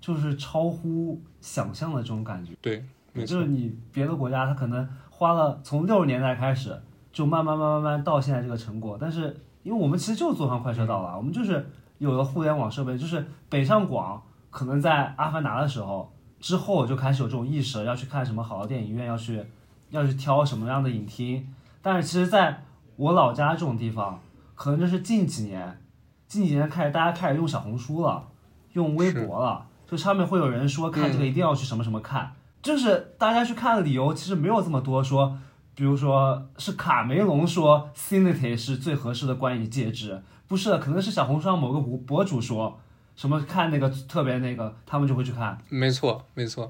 [0.01, 2.51] 就是超乎想象的这种感觉。
[2.61, 2.83] 对，
[3.13, 6.77] 没错就是，你别的国家，他可能花了从六十年代开始，
[7.13, 19.45] 就慢慢慢慢慢慢到现在这个成果，但是因为我们其实就是坐上快车道了，我们就是有了互联网设备，就是北上广可能在《阿凡达》的时候之后就开始有这种意识了，要去看什么好的电影院，要去
[19.91, 21.47] 要去挑什么样的影厅。
[21.83, 22.63] 但是其实在
[22.95, 24.19] 我老家这种地方，
[24.55, 25.79] 可能就是近几年，
[26.27, 28.27] 近几年开始大家开始用小红书了，
[28.73, 32.31] 用微博了，就上面会有人说看这个一定要去什么什么看，
[32.61, 35.37] 就是大家去看的理由其实没有这么多说。
[35.73, 42.79] 比如说是卡梅隆说 Cinity 是最合适的观影介质，不是的，可能是小红书上某个博博主说
[43.15, 46.69] 什么看那个特别那个，他们就会去看，没错，没错，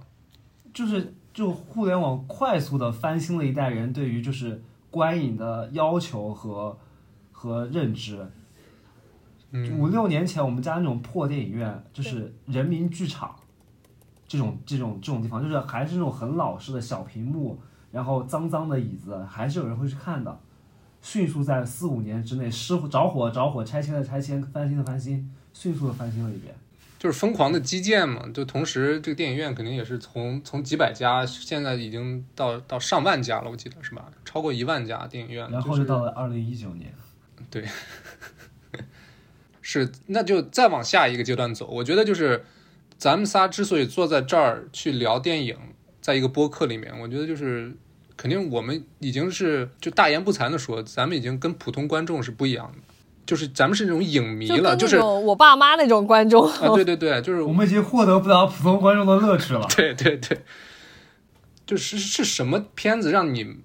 [0.74, 6.78] 就是就互联网快速的翻新了一代人对于就是观影的要求和
[7.32, 8.32] 和认知，嗯
[9.78, 13.36] 五六年前我们家那种破电影院，就是人民剧场，
[14.28, 17.60] 这种这种这种地方，就是还是那种很老式的小屏幕，
[17.92, 20.40] 然后脏脏的椅子，还是有人会去看的。
[21.02, 26.54] 迅速在四五年之内，失火着火着火，拆迁的拆迁，翻新的翻新，迅速的翻新了一遍。
[27.00, 34.12] 就是疯狂的基建嘛，就同时这个电影院肯定也是从从几百家，现在已经到到上万家了，我记得是吧？
[34.24, 36.94] 超过一万家电影院，然后就就是到了二零一九年，
[39.72, 41.66] 是，那就再往下一个阶段走。
[41.68, 42.44] 我觉得就是
[42.98, 45.56] 咱们仨之所以坐在这儿去聊电影，
[46.02, 47.72] 在一个播客里面，我觉得就是
[48.18, 52.80] 肯定我们已经是就大言不惭的说，咱们已经跟普通观众是不一样的，
[53.26, 59.66] 就是咱们是那种影迷了，就是我爸妈那种观众，啊，对对对，就是我们已经获得不了普通观众的乐趣了。
[59.74, 60.42] 对对对，
[61.66, 63.56] 就是是什么片子让你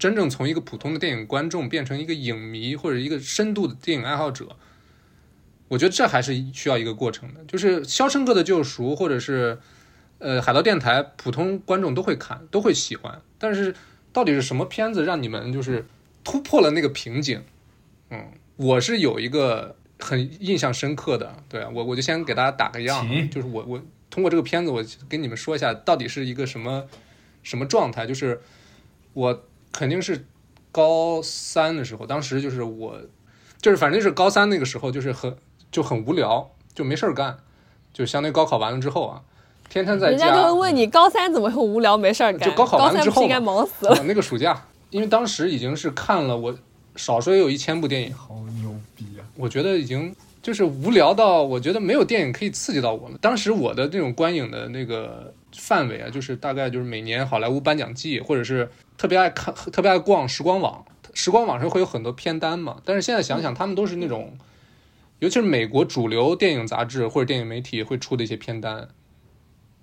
[0.00, 4.56] 真正从一个普通的电影观众变成一个影迷或者一个深度的电影爱好者？
[5.72, 7.42] 我觉得这还是需要一个过程的。
[7.48, 9.58] 就是《肖申克的救赎》或者是
[10.18, 13.22] 呃《海盗电台》，普通观众都会看，都会喜欢。
[13.38, 13.74] 但是
[14.12, 15.86] 到底是什么片子让你们就是
[16.22, 17.42] 突破了那个瓶颈？
[18.10, 26.84] 嗯，我是有一个很印象深刻的，对啊我我就先给大家打个样就是我我通过这个片子，我跟你们说一下到底是一个什么
[27.42, 28.06] 什么状态。
[28.06, 28.42] 就是
[29.14, 29.42] 我
[29.72, 30.26] 肯定是
[30.70, 33.00] 高三的时候，当时就是我
[33.62, 35.34] 就是反正就是高三那个时候，就是很
[35.72, 37.38] 就很无聊，就没事儿干，
[37.92, 39.22] 就相当于高考完了之后啊，
[39.68, 42.48] 天天在家人家就会问你高三怎么会无聊没事儿干？
[42.48, 43.96] 就高考完了之后不是应该忙死了？
[43.96, 46.54] 啊那个暑假，因为当时已经是看了我
[46.94, 48.14] 少说也有一千部电影。
[48.14, 49.24] 好牛逼啊！
[49.34, 53.16] 我觉得已经就是无聊到，我觉得没有电影可以刺激到我了。
[53.20, 60.84] 当时我的那种观影的那个范围啊，就是大概就是每年好莱坞颁奖季，或者是特别爱看、特别爱逛时光网。
[61.14, 64.32] 时光网上会有很多片单嘛，但是现在想想，他们都是那种，
[65.22, 68.88] 尤其是美国主流电影杂志或者电影媒体会出的一些片单，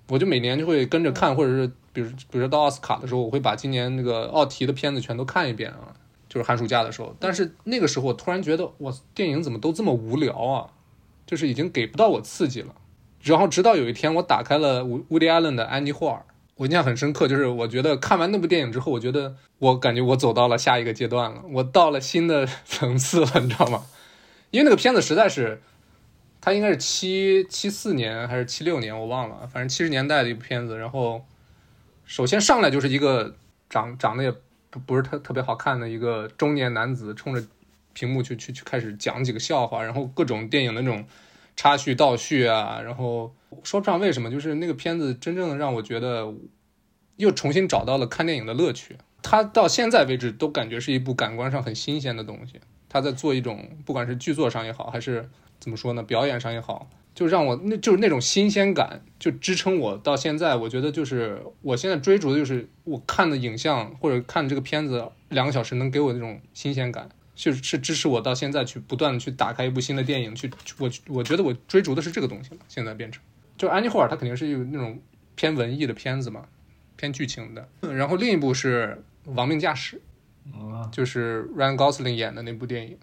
[0.10, 5.96] 我就每年就会跟着看，或者是比如比如说到奥斯卡的时候，我会把今年那个奥提的片子全都看一遍啊。
[6.28, 10.70] 就是寒暑假的时候，但是那个时候我突然觉得，哇，电影怎么都这么无聊啊？
[11.26, 12.76] 就是已经给不到我刺激了。
[13.24, 16.18] 然后直到有一天，我打开了乌乌迪·艾伦的《安妮霍尔》，
[16.58, 23.86] 我印象很深刻，就是我觉得看完那部电影之后，我觉得我感觉我走到了下一个阶段了，我到了新的层次了，你知道吗？
[24.52, 25.62] 因为那个片子实在是，
[26.42, 30.78] 它应该是七七四年还是七六年，我忘了，反正七十年代的一部片子。
[30.78, 31.26] 然后，
[32.06, 33.36] 首先上来就是一个
[33.70, 34.34] 长长得也
[34.70, 37.44] 不不是特特别好看的一个中年男子，冲着
[37.94, 41.06] 屏幕去去去开始讲几个笑话，然后各种电影的那种
[41.56, 46.34] 插叙倒叙啊，然后说不上为什么，就是那个片子真正的让我觉得
[47.18, 48.98] 又重新找到了看电影的乐趣。
[49.22, 52.62] 它到现在为止都感觉是一部感官上很新鲜的东西。
[52.90, 55.30] 他在做一种不管是剧作上也好，还是
[55.60, 60.56] 怎么说呢，表演上也好，就让我那就是那种新鲜感，就支撑我到现在。
[60.56, 70.50] 我觉得就是我现在追逐的就是我看的影像或者看这个片子两个小时能给我那种新鲜感，就是是支持我到现在去不断的去打开一部新的电影去。
[70.80, 73.22] 我我觉得我追逐的是这个东西，现在变成
[73.58, 75.00] 就安妮霍尔，他肯定是有那种
[75.36, 76.46] 偏文艺的片子嘛，
[76.96, 77.68] 偏剧情的。
[77.82, 79.98] 然后另一部是《亡命驾驶》。
[80.54, 82.98] 啊，就是 Ryan Gosling 演的那部电影。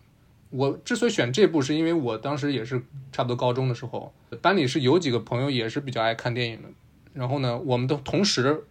[0.50, 6.68] 我之所以选这部，是因为我当时也是差不多高中的时候，班里是有几个朋友也是比较爱看电影的。
[7.12, 8.64] 然后呢，我们都同时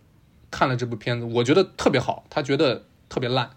[0.49, 3.49] 看了这部片子，我觉得特别好，他觉得特别烂。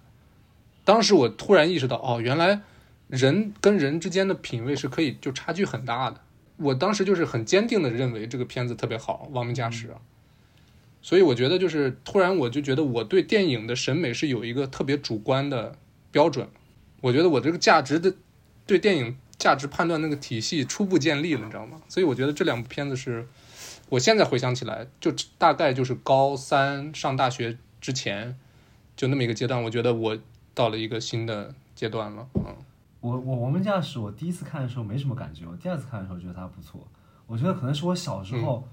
[0.84, 2.62] 当时我突然意识到，哦，原来
[3.06, 6.20] 人跟人之间的品味是可以就差距很大的。
[6.56, 9.98] 我当时就是很坚定的认为这个片子特别好，《亡命驾驶》啊。
[11.00, 15.76] 所以我觉得就是突然我就觉得我对电影的审美是有一个特别主观的
[16.10, 16.48] 标准，
[17.00, 18.14] 我觉得我这个价值的
[18.66, 21.80] 对电影价值判断那个体系初步建立了，你知道吗？
[21.88, 23.26] 所以我觉得这两部片子是
[23.88, 28.36] 我现在回想起来，就大概就是高三上大学之前
[28.96, 30.18] 就那么一个阶段，我觉得我
[30.54, 32.56] 到了一个新的阶段了，嗯。
[33.00, 36.84] 我我我们驾驶，我第一次看的时候没什么感觉，我第二次看的时候觉得它不错。
[37.28, 38.66] 我觉得可能是我小时候，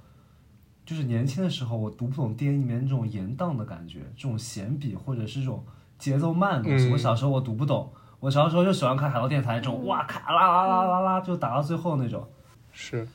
[0.86, 5.64] 就是年轻的时候，我读不懂电影里面这种延宕的感觉，这种闲笔或者是这种
[5.98, 6.90] 节奏慢的东西。
[6.90, 12.28] 嗯我小时候我读不懂，我小时候就喜欢看海盗电台这种，哇咔啦啦啦啦啦就打到最后那种。
[12.72, 13.08] 是，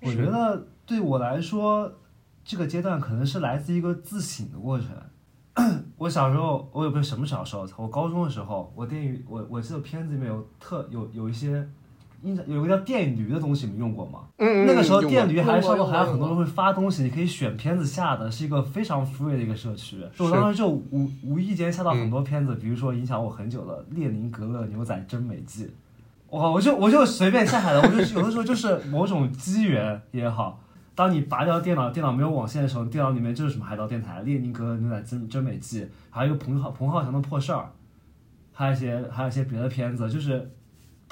[0.00, 1.92] 我觉得对我来说，
[2.44, 4.88] 这个阶段可能是来自一个自省的过程。
[5.96, 7.66] 我小时候，我也不是什么小时候？
[7.76, 11.66] 我高中的时候，我电影我我记得片子里面有特有有一些，
[12.22, 14.20] 印象有个叫电驴的东西，你们用过吗？
[14.38, 19.98] 嗯那个时候电驴还上用过头还有很多人会发东西，你可以选片子下的，是一个非常 free 的一个社区。
[20.18, 25.64] 我当时就无无意间下到很多片子，比如说影响我很久的《列宁格勒牛仔真美记》，
[26.28, 30.60] 我我就我就随便下载的，我就有的时候就是某种机缘也好，
[30.94, 37.70] 当你拔掉电脑，电脑没有网线的时候，电脑里面就是什么海盗电台、列宁格勒牛仔真真美记，还有一个彭浩彭浩翔的破事儿，
[38.52, 40.50] 还有一些还有一些别的片子，就是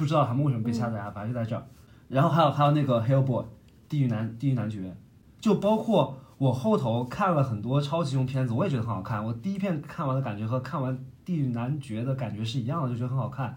[0.00, 1.62] 不知道他们为什么被下载啊，反正就在这儿。
[2.08, 3.44] 然后还有还有那个 Hellboy
[3.86, 4.96] 地狱男地狱男爵，
[5.38, 9.22] 就包括我后头看了很多超级英雄片子，我也觉得很好看。
[9.22, 13.54] 我第一遍看完的感觉和看完地狱男爵的感觉是一样的，就觉得很好看。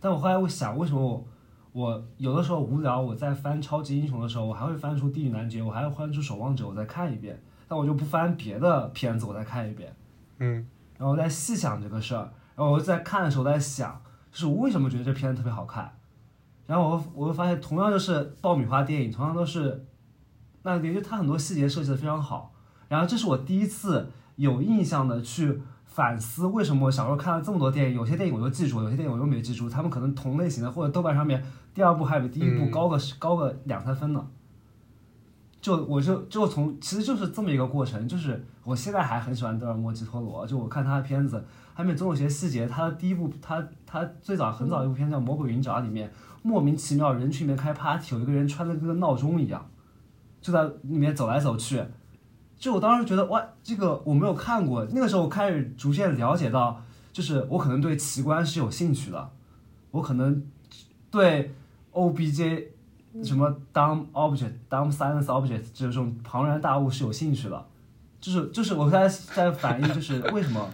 [0.00, 1.26] 但我后来我想，为什么我
[1.72, 7.38] 我有的时候无聊，我在翻超级英雄的时候，我还会翻出地狱男爵，我还会翻出守望者，我再看一遍。
[7.68, 9.94] 但我就不翻别的片子，我再看一遍。
[10.38, 10.66] 嗯
[10.98, 12.22] 然后我在细想这个事儿，
[12.56, 14.01] 然后我在看的时候在想，
[14.32, 15.92] 就是我为什么觉得这片子特别好看。
[16.66, 19.86] 然后我我会发现，同样就是爆米花电影，同样都是，
[20.62, 22.52] 那也就它很多细节设计的非常好。
[22.88, 34.26] 然后这是我第一次有印象的去反思，为什么我小时候看了这么多电影，有些电影我都记住，有些电影我又没记住，他们可能同类型的或者豆瓣上面第二部还比第一部嗯高个、高个两三分呢。
[35.62, 41.42] 就我就就从其实就是这么一个过程，就是我现在还很喜欢德尔莫基托罗，就我看他的片子，
[41.76, 49.64] 他里面总有些细节，他的第一部他他最早很早一部片叫《魔鬼云爪》里面，莫名其妙人群里面开 party，有一个人穿的跟个闹钟一样，
[50.40, 51.80] 就在里面走来走去，
[52.58, 56.82] 就我当时觉得哇，这个我没有看过，那个时候我开始逐渐了解到，
[57.12, 59.30] 就是我可能对奇观是有兴趣的，
[59.92, 60.44] 我可能
[61.08, 61.54] 对
[61.92, 62.64] OBJ
[63.22, 67.66] 什么 dumb object、dumb silence object 这种庞然大物是有兴趣的，
[68.20, 70.70] 就是就是我在在反映就是为什么，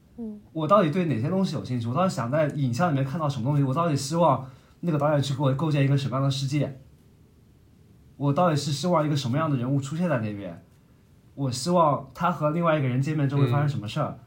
[0.52, 1.88] 我到底对哪些东西有兴趣？
[1.88, 3.62] 我到底想在影像里面看到什么东西？
[3.62, 4.48] 我到底希望
[4.80, 6.80] 那个导演去给我构建一个什么样的世界？
[8.16, 10.64] 我到底是希望一个什么样的人物出现在那边？
[11.34, 14.18] 我希望他和另外一个人见面之后会发生什么事儿？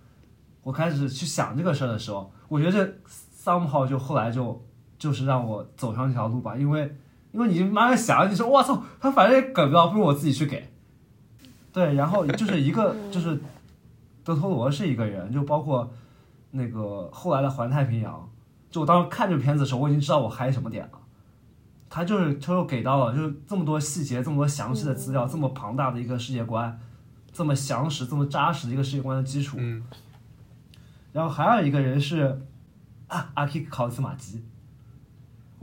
[0.63, 2.93] 我开始去想这个事儿的时候，我觉得这
[3.43, 4.59] somehow 就后来就
[4.97, 6.95] 就是让我走上这条路吧，因为
[7.36, 10.71] 因为你慢慢想，你说我操，他反正也梗不到，不如我自己去给。
[11.73, 13.38] 对，然后就是一个 就是
[14.23, 15.91] 德托罗是一个人，就包括
[16.51, 18.13] 那个后来的《环太平洋》，
[18.73, 20.99] 就我当时看这个片子的时候，我已经知道我嗨什么点了。
[21.89, 26.79] 他就是他又给到了，就是这么多细节，这么多详细的资料，这么庞大的一个世界观，
[27.33, 29.57] 这么详实、这么扎实的一个世界观的基础。
[29.59, 29.83] 嗯
[31.11, 32.41] 然后还有一个人是
[33.07, 34.43] 啊，阿基考斯马基，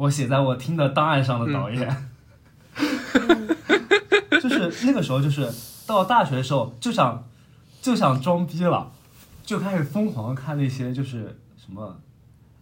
[0.02, 1.96] 我写在我听的档案上的导演，
[4.42, 5.48] 就是那个时候，就是
[5.86, 7.24] 到大学的时候就想
[7.80, 8.90] 就想装逼了，
[9.44, 11.96] 就开始疯狂地看那些就是什么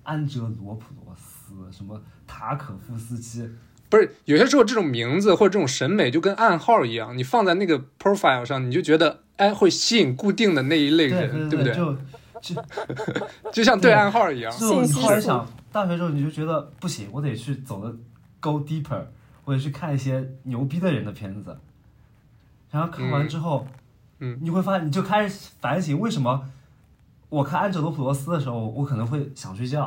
[0.02, 3.48] 安哲罗普罗斯，什么塔可夫斯基，
[3.88, 11.74] 不是，有些时候这种名字或者这种审美就跟暗号一样，你放在那个 profile 上，你就觉得哎会吸引固定的那一类对人，对不对？
[11.74, 11.96] 就
[12.40, 12.54] 就
[13.52, 14.52] 就像对暗号一样。
[14.56, 17.94] 就你信息素后来想，大学之后你就觉得不行，我得去走的
[18.40, 19.02] go deeper，
[19.44, 21.58] 我得去看一些牛逼的人的片子。
[22.70, 23.66] 然后看完之后，
[24.18, 26.48] 嗯你会发现，你就开始反省为什么
[27.28, 29.82] 我看安哲罗普罗斯的时候，我可能会想睡觉；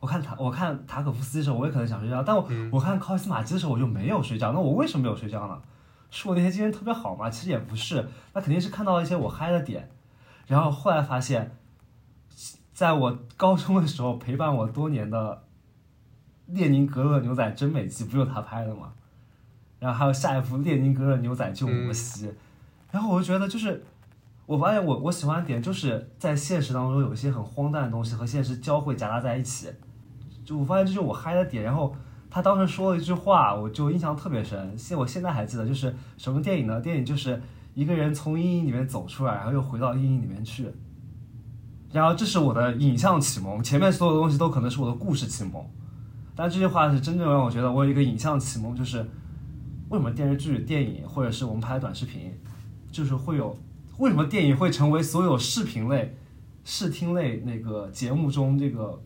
[0.00, 2.22] 我看塔我看塔可夫斯基的时候，我也可能想睡觉。
[2.22, 4.52] 但我、嗯我看考斯马基的时候，我就没有睡觉。
[4.52, 5.60] 那我为什么没有睡觉呢？
[6.10, 7.30] 是我那天精神特别好吗？
[7.30, 9.90] 其实也不是，那肯定是看到了一些我嗨的点。
[10.46, 11.56] 然后后来发现，
[12.82, 15.44] 在我高中的时候陪伴我多年的
[16.46, 18.92] 列宁格勒牛仔真美记，不就是他拍的吗？
[19.78, 22.34] 然后还有下一部列宁格勒牛仔救摩西，
[22.90, 23.84] 然后我就觉得就是，
[24.46, 29.68] 我发现我我喜欢的点就是在现实当中有一些很荒诞的东西和现实交汇夹杂在一起，
[30.44, 31.62] 就我发现这就是我嗨的点。
[31.62, 31.94] 然后
[32.28, 36.80] 他当时说了一句话，我就印象特别深，现我现在还记得，就是什么电影呢？
[36.80, 37.40] 电影就是
[37.74, 40.68] 一个人从阴影里面走出来，然后又回到阴影里面去。
[41.92, 45.62] 然后这是我的影像启蒙，前面所有的东西都可能是我的故事启蒙，
[46.34, 48.98] 但这句话是真正让我觉得我有一个影像启蒙，就是
[49.90, 52.32] 为什么电视剧、电影或者是我们拍的短视频，
[52.90, 53.54] 就是会有
[53.98, 56.16] 为什么电影会成为所有视频类、
[56.64, 58.98] 视听类那个节目中这个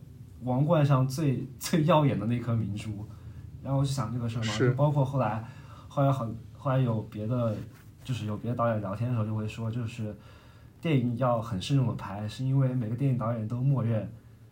[0.43, 3.05] 王冠上最 最耀眼的那颗明珠？
[3.61, 5.43] 然后我就想这个事儿嘛，就包括后来
[5.89, 7.53] 后来很后来有别的，
[8.05, 10.15] 就是有别的导演聊天的时候就会说，就是
[10.81, 14.09] 电影要很慎重的拍，是因为每个电影导演都默认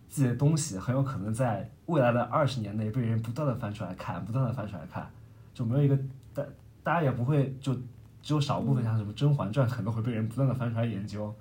[0.10, 5.08] 自己的东西很有可能在未来的二十年内被人不断的翻出来看，不断的翻出来看，
[5.54, 5.98] 就没有一个
[6.34, 6.44] 大
[6.84, 7.74] 大家也不会就
[8.22, 11.34] 只有少部分像什么《甄嬛传》可能会被人不断的翻出来研究，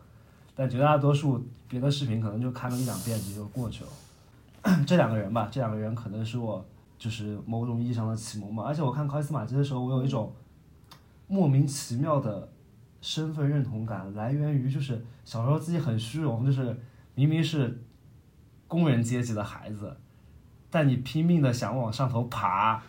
[0.55, 3.91] 但绝大多数别的视频可能就看个一两遍也就过去了。
[4.87, 6.65] 这两个人吧，这两个人可能是我
[6.99, 8.65] 就是某种意义上的启蒙吧。
[8.65, 10.33] 而且我看考伊斯马基的时候，我有一种
[11.27, 12.49] 莫名其妙的
[13.05, 16.81] 身份认同感，来源于就是小时候自己很虚荣，就是
[17.15, 17.83] 明明是
[18.67, 19.95] 工人阶级的孩子，
[20.71, 22.83] 但你拼命的想往上头爬，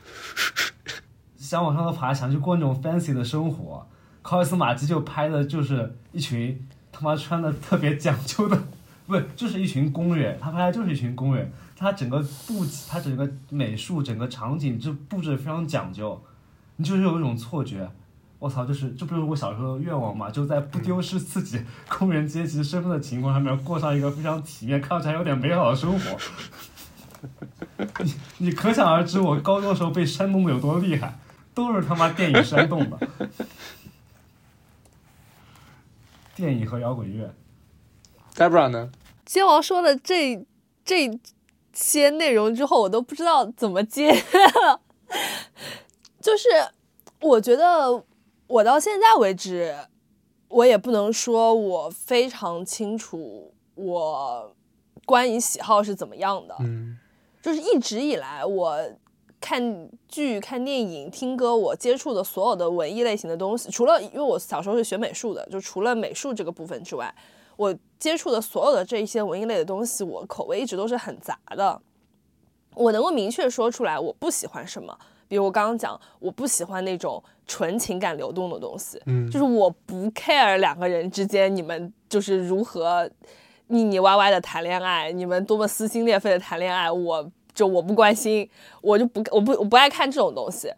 [1.36, 3.86] 想往上头爬，想去过那种 fancy 的生活。
[4.22, 8.58] 考尔斯马基就拍的就是一群他妈穿的特别讲究的，
[9.06, 11.52] 不是，就是一群工人，他拍的就是一群工人。
[11.76, 16.24] 他整个布，他整个美术，整个场景就布置非常讲究，
[16.78, 17.92] 你就是有一种错觉。
[18.46, 20.30] 我操，就是这不是我小时候的愿望嘛？
[20.30, 26.16] 就在不丢失自己 工人阶级身份的情况下面，过上一个非常体面、看起来有点美好的生活。
[28.04, 31.18] 你你可想而知，我高中的时候被煽动的有多厉害，
[31.56, 33.00] 都是他妈电影煽动的。
[36.36, 37.34] 电影和摇滚乐
[38.36, 38.92] ，Debra 呢？
[39.26, 40.46] 接王说的这
[40.86, 41.20] 这
[41.74, 44.14] 些内容之后，我都不知道怎么接。
[46.22, 46.48] 就是
[47.22, 48.04] 我觉得
[48.48, 49.76] 我到现在为止，
[50.48, 54.56] 我也不能说我非常清楚我
[55.06, 56.56] 观影喜好是怎么样的。
[56.60, 56.98] 嗯
[57.42, 58.80] 就是一直以来我
[59.40, 67.14] 看剧、看电影、听歌，我接触的所有的文艺类型的东西，除了因为我小时候是学美术的，就除了美术这个部分之外，
[67.56, 71.80] 我接触的所有的这一些文艺类的东西，我口味一直都是很杂的。
[72.74, 83.10] 我能够明确说出来我不喜欢什么，比如我刚刚讲，我不喜欢那种纯情感流动的东西，嗯就是我不 care 两个人之间你们就是如何
[83.68, 88.48] 腻腻歪歪的谈恋爱，你们多么撕心裂肺的谈恋爱，我就我不关心，
[88.82, 90.72] 我就不我不我不爱看这种东西。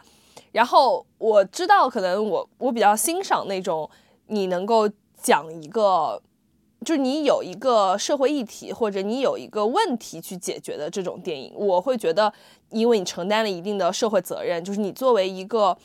[0.53, 3.89] 然后我知道，可能我我比较欣赏那种
[4.27, 4.89] 你能够
[5.21, 6.21] 讲一个，
[6.85, 12.31] 就是你有一个社会议题或者你有一个问题去解决的这种电影，我会觉得，
[12.69, 15.77] 因为你承担了一定的社会责任，就是你作为一个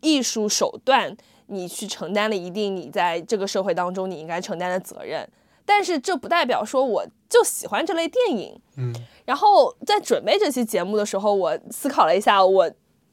[0.00, 1.16] 艺术手段，
[1.46, 5.28] 你去承担了一定你在这个社会当中你应该承担的责任。
[5.64, 8.60] 但是这不代表说我就喜欢这类电影。
[8.76, 8.92] 嗯
[9.24, 12.68] 然后在准备这期节目的时候，我思考了一下，我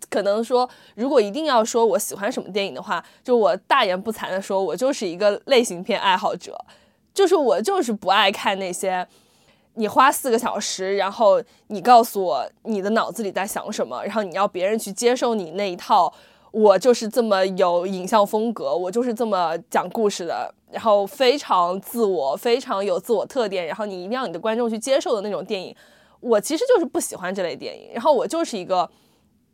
[0.10, 6.58] 可能说，如果一定要说我喜欢什么电影的话，就我大言不惭的说，我就是一个类型片爱好者，
[7.14, 9.08] 就是我就是不爱看那些
[9.76, 16.14] 你花四个小时，然后你告诉我你的脑子里在想什么，然后你要别人去接受你那一套。
[16.52, 25.76] 我就是这么有影像风格，我就是这么讲故事的，然后非常自我，非常有自我特点，然后你一定要你的观众去接受的那种电影，
[26.20, 28.90] 我其实就是不喜欢这类电影，然后我就是一个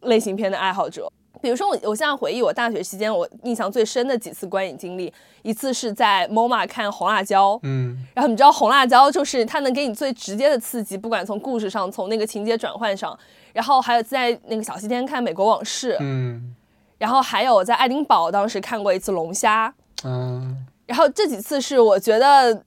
[0.04, 1.12] 类型片的爱好者。
[1.46, 7.96] 比如说我，我现在回忆我大学期间我印象最深的几次观影经历，一次是在 MoMA 看《红辣椒》，嗯。
[8.16, 13.16] 然后你知道《红辣椒》就是它能给你最直接的刺激，不管从故事上，从那个情节转换上，
[13.54, 16.56] 然后还有在那个小西天看《美国往事》，嗯。
[16.98, 19.70] 然后还有在爱丁堡当时看过一次《龙虾》，
[20.04, 22.64] 嗯然后这几次是我觉得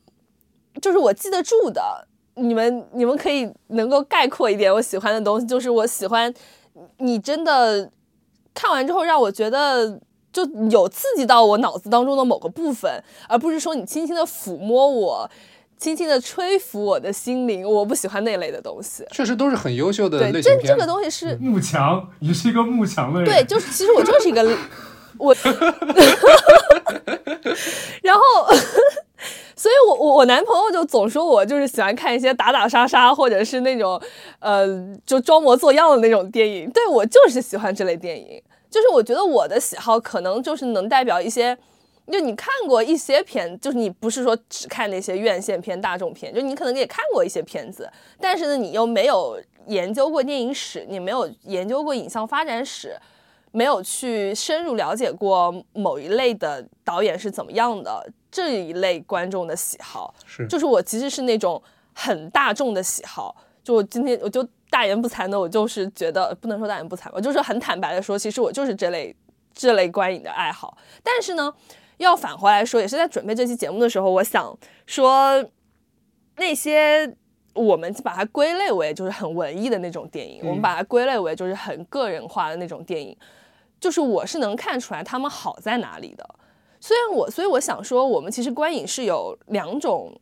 [0.80, 2.06] 就是我记得住的。
[2.36, 6.32] 你们你们可以能够概括一点我喜欢的东西，就是我喜欢
[6.98, 7.90] 你真的
[8.54, 10.00] 看完之后让我觉得
[10.32, 15.30] 就有刺激到我脑子当中的某个部分，而不是说你轻轻的抚摸我，
[15.76, 17.68] 轻轻的吹拂我的心灵。
[17.68, 19.04] 我不喜欢那类的东西。
[19.10, 20.66] 确实都是很优秀的对，类型片。
[20.66, 23.30] 这这个东西是幕墙，你是一个幕墙的人。
[23.30, 24.42] 对，就是其实我就是一个
[25.18, 25.34] 我，
[28.02, 28.22] 然后，
[29.56, 34.00] 所以我我我男朋友就总说我就是喜欢看一些打打杀杀或者是那种
[34.40, 34.66] 呃
[35.04, 41.58] 就装模作样的那种电影，对我就是喜欢这类电影，就是我觉得我的喜好可能就是能代表一些。
[42.10, 47.86] 就你看过一些片，就是你不是说只看那些院线片、大众片，就你可能也看过一些片子，
[48.18, 52.96] 但是呢，你又没有研究过电影史，你没有研究过影像发展史，
[53.52, 61.62] 没有去深入了解过某一类的导演是怎么样的，这一类观众的喜好，是就是我其实是那种
[61.92, 63.34] 很大众的喜好。
[63.64, 69.14] 就我今天我就大言不惭的，我就是觉得不能说大言不惭吧，我就是很坦白的说，其实我就是这类
[69.52, 70.76] 这类观影的爱好。
[71.02, 71.52] 但是呢，
[71.96, 74.56] 要返回来说，也是在准备这期节目的时候，我想
[74.86, 75.44] 说
[76.36, 77.14] 那些。
[77.54, 83.16] 我们把它归类为就是很文艺的那种电影，我们把它归类为就是很个人化的那种电影，
[83.80, 86.28] 就是我是能看出来他们好在哪里的。
[86.80, 90.12] 虽然我，所以我想说，我们其实观影是有两种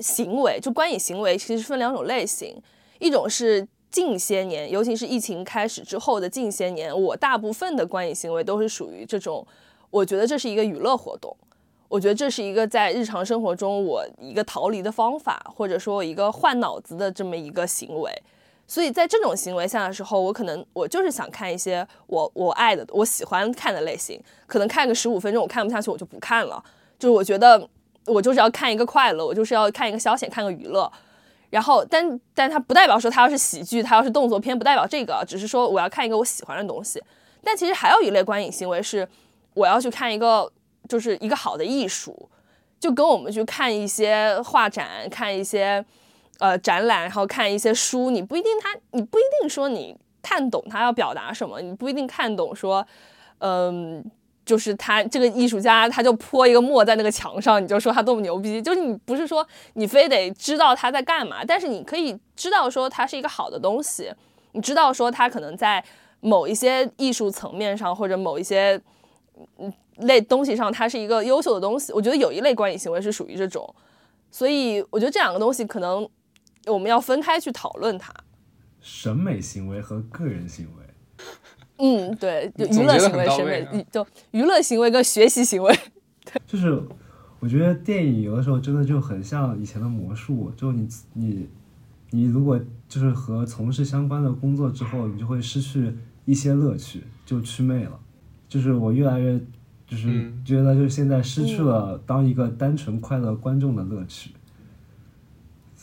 [0.00, 2.60] 行为，就观影行为其实分两种类型，
[2.98, 9.46] 一种是近些年，尤其是疫情开始之后的近些年，我大部分的观影行为都是属于这种，
[9.90, 11.36] 我觉得这是一个娱乐活动。
[11.88, 18.12] 我觉得这是一个在日常生活中我一个逃离的方法，或者说一个换脑子的这么一个行为。
[18.68, 26.62] 所以在这种行为下的时候，我可能我就是想看一些我我爱的、我喜欢看的类型，可能看个十五分钟我看不下去，我就不看了。
[26.98, 27.66] 就是我觉得
[28.04, 30.92] 我就是要看一个快乐，我就是要看一个消遣，看个娱乐。
[31.50, 37.02] 然后，但但它不代表说它要是喜剧，它要是动作片，不代表这个，只是说我要看一个我喜欢的东西。
[37.42, 39.08] 但其实还有一类观影行为是，
[39.54, 40.52] 我要去看一个，
[40.86, 42.28] 就是一个好的艺术，
[42.78, 45.82] 就跟我们去看一些画展、看一些
[46.38, 52.86] 呃展览，然后看一些书，你不一定他，你不一定说你看懂他要表达什么，你不一定看懂说，
[53.38, 54.04] 嗯。
[54.48, 58.62] 就是他这个艺术家，他就泼一个墨在那个墙上，你就说他多么牛逼。
[58.62, 64.10] 就是你不是说你非得知道他在干嘛，但是你可以知道说他是一个好的东西，
[64.52, 65.84] 你知道说他可能在
[66.20, 68.80] 某一些艺术层面上或者某一些
[69.98, 71.92] 类东西上，它是一个优秀的东西。
[71.92, 73.68] 我觉得有一类观影行为是属于这种，
[74.30, 76.08] 所以我觉得这两个东西可能
[76.68, 78.12] 我们要分开去讨论它。
[78.80, 81.24] 审美行为和个人行为。
[81.78, 85.72] 嗯，对，就娱乐行为、审美，就娱乐行为跟学习行为。
[86.24, 86.82] 对就是
[87.40, 91.48] 我觉得电影有的时候真的就很像以前的魔术，就你你
[92.10, 95.92] 你如果就是和从事相关的工作之后，你就会失去
[96.24, 97.98] 一些乐趣，就祛魅了。
[98.48, 99.38] 就是我越来越
[99.86, 104.30] 就是觉得，就是现在失去了当一个单纯快乐观众的乐趣，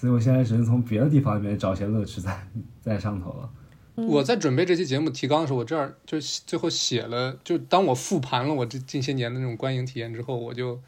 [0.06, 2.48] 所以我现在只能从别的地方里面找些乐趣在
[2.80, 3.49] 在上头了。
[3.95, 10.80] 我在准备这期节目提纲的时候，我这儿就最后写了，就当我复盘了我这近些年的那种观影体验之后，我就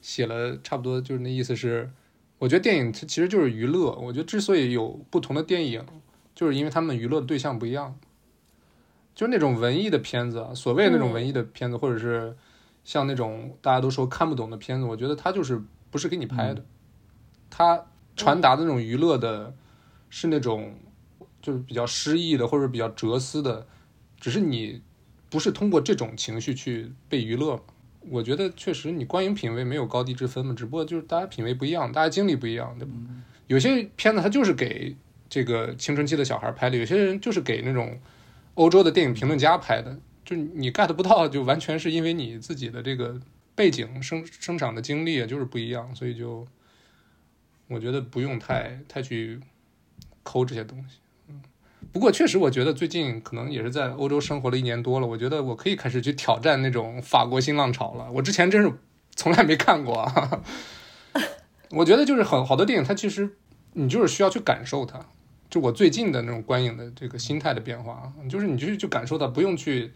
[0.00, 1.90] 写了差不多就是那意思是，
[2.38, 3.90] 我觉得电影它其实就是娱乐。
[3.96, 5.84] 我觉得之所以有不同的电影，
[6.36, 7.98] 就是因为他们娱乐的对象不一样。
[9.12, 12.36] 就是那种文艺的片子，所谓那种文艺的片子，或者是
[12.84, 15.60] 像那种大家都说看不懂的片子，我觉得它就是
[15.90, 16.64] 不是给你拍的，
[17.50, 17.86] 它
[18.16, 19.54] 传达的那种娱乐的
[20.10, 20.74] 是那种。
[21.40, 23.66] 就是比较诗意的，或者比较哲思的，
[24.20, 24.80] 只是你
[25.28, 27.60] 不是通过这种情绪去被娱乐。
[28.08, 32.92] 我觉得确实你观影品味没有高低之分嘛，只不过就是大家品味不一样，大家经历不一样，对吧？
[33.48, 34.94] 有些片子它就是给
[35.28, 37.98] 这个青春期的小孩拍的，有些人就是给那种
[38.54, 43.20] 欧洲的电影评论家拍的，就你 get 不到，就完全是因为你自己的这个
[43.56, 46.46] 背景生生长的经历就是不一样，所以就
[47.72, 49.40] 我觉得不用太太去
[50.22, 50.98] 抠这些东西。
[51.28, 51.40] 嗯
[51.92, 58.10] 不过确实，我觉得最近可能也是在欧洲生活了一年多了，我觉得我可以开始去挑战那种法国新浪潮了。
[58.12, 58.72] 我之前真是
[59.14, 59.98] 从来没看过。
[59.98, 60.42] 啊
[61.70, 63.36] 我觉得就是很好多电影，它其实
[63.72, 65.00] 你就是需要去感受它。
[65.50, 69.92] 就我最近的那种观影的这个心态的变化，就是你就去感受它，不用去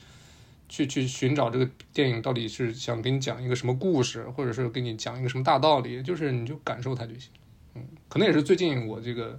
[0.69, 7.31] 去去寻找这个电影到底是想给你讲一个什么故事，或者是给你讲一个什么大道理，就是你就感受它就行。
[7.77, 9.39] 嗯，可能也是最近我这个。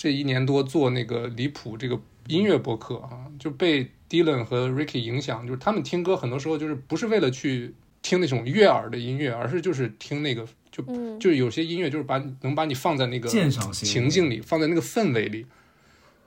[0.00, 10.84] 这一年多做那个离谱这个音乐博客啊，就被 Dylan 和 Ricky 影响，就是他们听歌很多时候就是不是为了去听那种悦耳的音乐，而是就是听那个就
[11.18, 13.28] 就有些音乐就是把能把你放在那个
[13.72, 15.44] 情境里，放在那个氛围里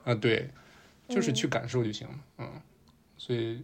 [0.04, 0.50] 啊，对，
[1.08, 2.46] 就是去感受就行了，嗯，
[3.16, 3.62] 所以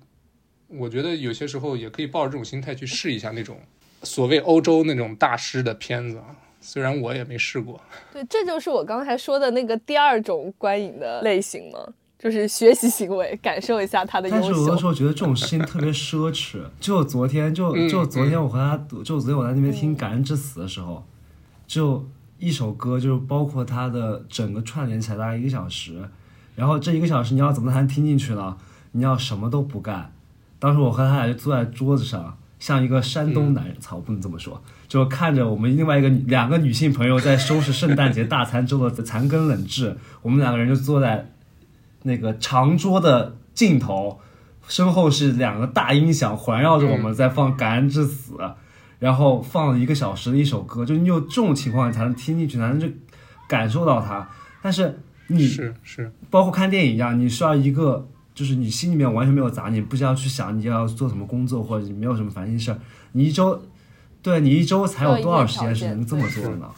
[0.68, 3.60] 我觉得有些时候也可以抱着这种心态去试一下那种
[4.04, 6.34] 所谓欧洲那种大师的片子啊。
[6.70, 7.80] 虽然我也没试过，
[8.12, 11.78] 对，这就是我刚才说的那个第二种观影的类型嘛，
[12.18, 14.42] 就是学习行为，感受一下他的优秀。
[14.42, 16.60] 但是有的时候觉得这种事情特别奢侈。
[16.78, 21.02] 就昨天，就就昨天我和他，就昨天我在那边听《感恩之死》的时候，
[21.66, 22.06] 就
[22.38, 26.06] 一首歌，就是包括他的整个串联起来大概一个小时，
[26.54, 28.58] 然后这一个小时你要怎么才能听进去呢？
[28.92, 30.12] 你要什么都不干。
[30.58, 32.36] 当时我和他俩就坐在桌子上。
[32.58, 34.62] 像一个山东男人，操，不能这么说。
[34.88, 41.30] 就看着我们另外一个两个女性朋友在收拾圣诞节大餐中的残羹冷炙，我们两个人就坐在
[42.02, 44.20] 那个长桌的尽头，
[44.66, 48.34] 身后是两个大音响环绕着我们在放《感恩至死》，
[48.98, 52.88] 然后放了一个小时的一首歌，就你有这种情况你才能听进去，才能就
[53.46, 54.28] 感受到它。
[54.62, 58.08] 但是你是是包括看电影一样，你需要一个。
[58.38, 62.78] 就是你心里面完全没有杂念，不需要去想你要做什么工作，或者你没有什么烦心事儿。
[63.10, 63.60] 你一周，
[64.22, 66.70] 对你一周才有多少时间是能这么做的呢？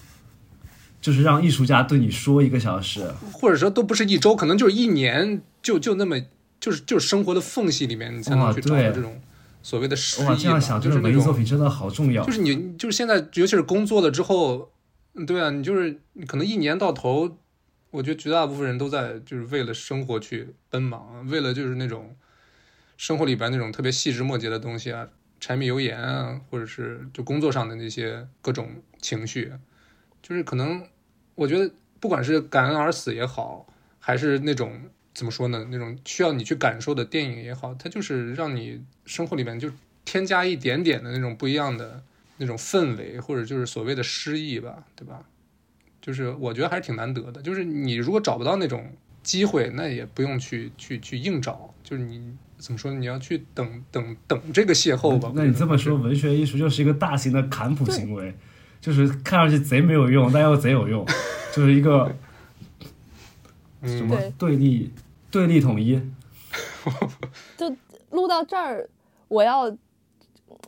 [1.03, 6.19] 就是让艺术家对你说一个小时，或者说都不是一周，可能就是一年，就就那么，
[6.59, 9.20] 就是就是生活的缝隙里面，你才能去找到这种
[9.62, 10.37] 所谓的诗意。
[10.39, 12.24] 这样想，就是文艺作品真的好重要。
[12.24, 14.70] 就是你，就是现在，尤其是工作了之后，
[15.27, 17.37] 对啊，你就是可能一年到头。
[17.91, 22.17] 我觉得绝大部分人都在就是为了生活去奔忙，为了就是那种
[22.97, 25.09] 生活里边那种特别细枝末节的东西啊，
[25.41, 29.53] 柴米油盐啊，或者是就工作上的那些各种情绪，
[30.23, 30.87] 就是可能
[31.35, 33.67] 我觉得不管是感恩而死也好，
[33.99, 34.81] 还是那种
[35.12, 39.71] 怎么说呢，那种需要你去感受的电影也好，它就是让你生活里面就
[40.05, 42.03] 添加一点点的那种不一样的
[42.37, 45.25] 那种氛围，或者就是所谓的诗意吧，对吧？
[46.01, 47.43] 就是我觉得还是挺难得的。
[47.43, 48.85] 就是你如果找不到那种
[49.23, 52.93] 机会，那也不用去去去硬找，就是你怎么说？
[52.93, 55.33] 你要去等等等这个邂逅吧。
[55.35, 58.35] 那你这么说，文学艺术就是一个大型的坎普行为，
[58.81, 61.07] 就是看上去贼没有用，但又贼有用，
[61.53, 62.15] 就是一个
[63.83, 64.93] 什嗯，么对对立
[65.31, 66.01] 对立统一。
[67.57, 67.77] 就
[68.11, 68.89] 录到这儿，
[69.29, 69.71] 我要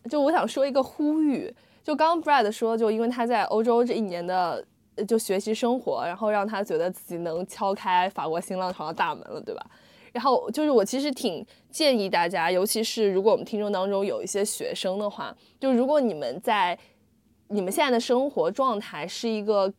[0.08, 1.52] 就我想说一个呼吁，
[1.82, 4.64] 就刚刚 Brad 说，就因为他在欧洲这一年的呃
[5.06, 9.64] 就学习生活，然后让他觉得自己能敲开法国新浪潮的大门了，对吧？
[10.12, 16.78] 然后就是我其实挺建议大家，尤其是如果我们听众当中有一些学生的话，就如果你们在
[17.48, 19.72] 你们现在的生活状态是一个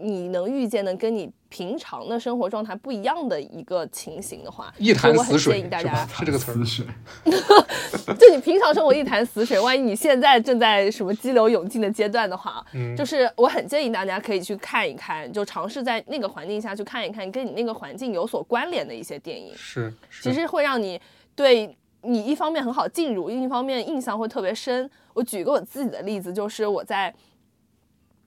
[0.00, 6.18] 你能遇见的跟你平常的生活状态不一样的一个情形的话，一潭就我很死水建议大家是？
[6.18, 8.14] 是这个词儿。
[8.18, 21.00] 就你平常生活一潭死水，万一你现在正在什么激流勇进的阶段的话，嗯就是我很建议大家可以去看一看，就尝试在那个环境下去看一看跟你那个环境有所关联的一些电影，是，是其实会让你
[21.34, 24.90] 对你一方面很好进入，另一方面印象会特别深。
[25.12, 27.12] 我举个我自己的例子，就是我在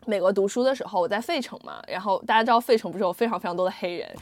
[0.05, 4.15] 美国读书的时候，我在费城嘛，然后大家知道费城不是有非常非常多的黑人，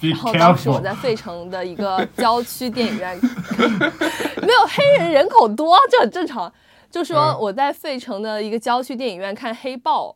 [0.00, 3.18] 然后当时我在费城的一个郊区电影院，
[4.42, 6.52] 没有黑人人口多，这很正常。
[6.90, 10.14] 就说嗯我在费城的一个郊区电影院看《黑豹》，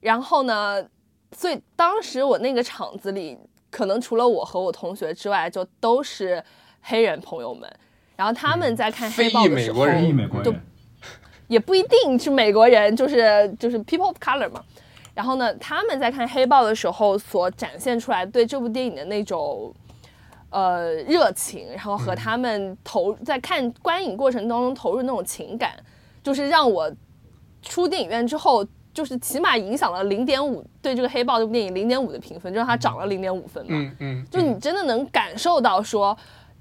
[0.00, 0.84] 然后呢，
[1.32, 3.38] 所以当时我那个场子里，
[3.70, 6.44] 可能除了我和我同学之外，就都是
[6.82, 7.66] 黑人朋友们。
[8.16, 10.60] 然后他们在看《黑豹》的时候，人，
[11.48, 14.62] 也不一定是美国人，就是就是 people of color 嘛。
[15.14, 19.74] 然后呢，他们在看《黑豹》的时候所展现出来对这部电影的那种
[20.50, 25.72] 呃热情，然后和他们投在看观影过程当中投入那种情感，
[26.22, 26.88] 就是让我
[27.62, 28.64] 出电影院之后，
[28.94, 33.70] 就是起码影响了零点五对这个《黑豹》这部电影零点五的评分，就让它涨了零点五分嘛。
[33.72, 36.16] 嗯嗯，就你真的能感受到说，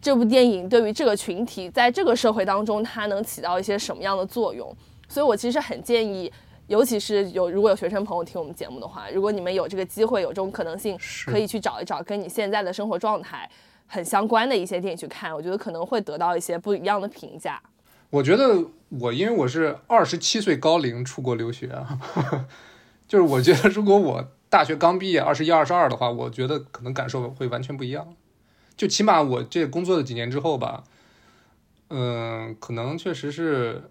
[0.08, 4.74] 这部电影对于这个群体，在这个社会当中，它能起到一些什么样的作用。
[5.10, 6.32] 所以我其实很建议，
[6.68, 13.50] 尤其是有如果有学生朋友听我们节目的话，如果你们有这个机会，有这种可能性，可以去找一找跟你现在的生活状态
[13.86, 17.62] 很相关的一些电影去看，我觉得可能会得到一些不一样的评价。
[18.10, 22.00] 我觉得我因为我是二十七岁高龄出国留学啊，
[23.10, 28.08] 就是我觉得如果我大学刚毕业二十一二十二的话，我觉得可能感受会完全不一样。
[28.78, 30.84] 就起码我这工作了几年之后吧，
[31.90, 33.90] 嗯、可能确实是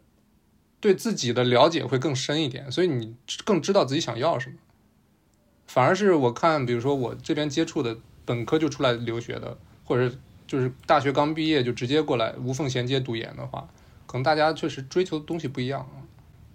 [0.81, 4.57] 对自己的了解会更深一点，所以你更知道自己想要什么。
[5.67, 10.15] 反而是我看，比如说我这边接触的本科就出来留学的，或者
[10.47, 13.69] 就是大学刚毕业就直接过来无缝衔接读研的话，
[14.07, 15.89] 可能大家确实追求的东西不一样。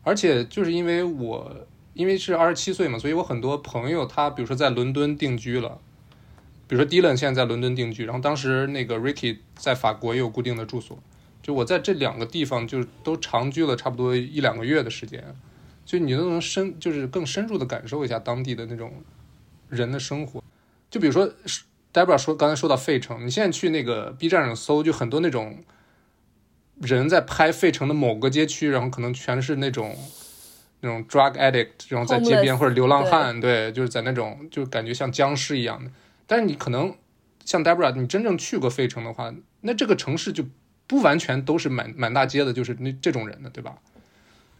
[0.03, 5.80] 而且就是因为我因为是二十七岁嘛，所以我很多朋友他比如说在伦敦定居了，
[6.72, 10.98] 比如说 Dylan 现在在伦敦定居，然后当时那个 Ricky 在法国也有固定的住所，
[11.43, 15.22] 就我在这两个地方就都长居了差不多一两个月的时间，
[15.84, 18.93] 就你都能深就是更深入的感受一下当地的那种
[19.68, 20.41] 人的生活。
[20.89, 21.30] 就比如说
[21.93, 25.57] Debra 说刚才说到费城，你现在去那个 B 站上搜，就很多那种
[26.80, 29.93] 人在拍费城的某个街区，然后可能全是那种
[30.80, 35.91] 那种 drug addict，然后在街边或者流浪汉，对，就是在那种就感觉像僵尸一样的。
[36.32, 36.95] 但是你可能
[37.44, 40.45] 像 Deborah，你真正去过费城的话，那这个城市就
[40.88, 43.78] 不完全都是满满大街的，就是那这种人的，对吧？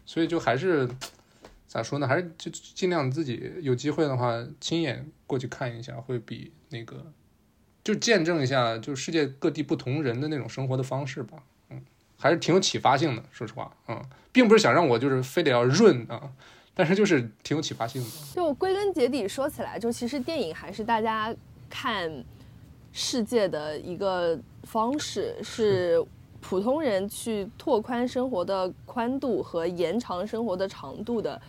[0.04, 0.86] 所以就还是
[1.66, 2.06] 咋说呢？
[2.06, 7.10] 还是就尽量自己有机会的话，亲眼过去看一下，会比那个
[7.82, 11.42] 就见证一下，就世界各地不同人的那种生活的方式吧。
[11.70, 11.80] 嗯，
[12.18, 13.98] 还是挺有启发性的，说实话，嗯，
[14.30, 16.32] 并不是想让我就是非得要润啊，
[16.74, 18.10] 但是就是挺有启发性的。
[18.34, 21.34] 就归根结底说起来，就其实电影还是大家
[21.72, 22.22] 看
[22.92, 26.04] 世界的一个方式，是
[26.38, 31.40] 普通人去拓宽生活的宽度和延长生活的长度的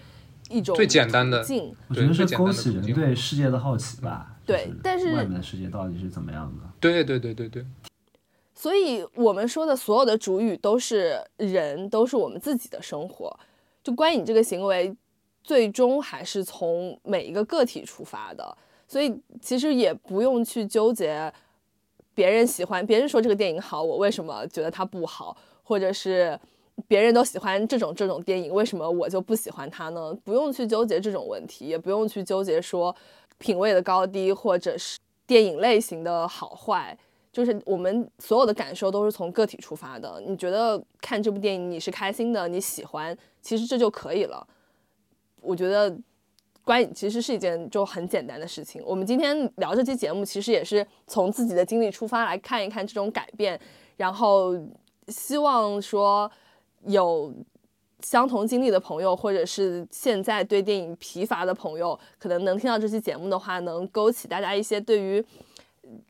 [0.49, 1.75] 一种最简单的途径。
[1.89, 4.37] 我觉得是勾起人对世界的好奇吧。
[4.45, 6.69] 对但是外面的世界到底是怎么样的？
[6.79, 7.65] 对对对对对，
[8.55, 13.37] 所以我们说的所有的主语都是人，都是我们自己的生活。
[13.83, 14.95] 就观影这个行为，
[15.43, 18.57] 最终还是从每一个个体出发的。
[18.93, 19.11] 所以
[19.41, 21.33] 其实也不用去纠结
[22.13, 26.39] 别人喜欢，别人说这个电影好，我为什么觉得它不好，或者是
[26.87, 30.15] 别人都喜欢这种这种电影，为什么我就不喜欢它呢？
[30.23, 32.95] 不用去纠结这种问题，也不用去纠结说
[33.39, 36.95] 品味的高低，或者是电影类型的好坏。
[37.31, 40.21] 就是我们所有的感受都是从个体出发的。
[40.23, 44.47] 你觉得看这部电影你是开心的，你喜欢，其实这就可以了。
[45.41, 45.97] 我觉得
[46.63, 48.81] 观影其实是一件就很简单的事情。
[48.85, 53.59] 我们今天聊这期节目，其实也是从自己的经历出发来看一看这种改变，
[53.97, 54.57] 然后
[55.09, 56.31] 希望说
[56.85, 57.33] 有
[58.01, 65.23] 相同经历的朋友，或者是现在对电影疲乏的朋友，可能能听到这期节目的话，能勾起大家一些对于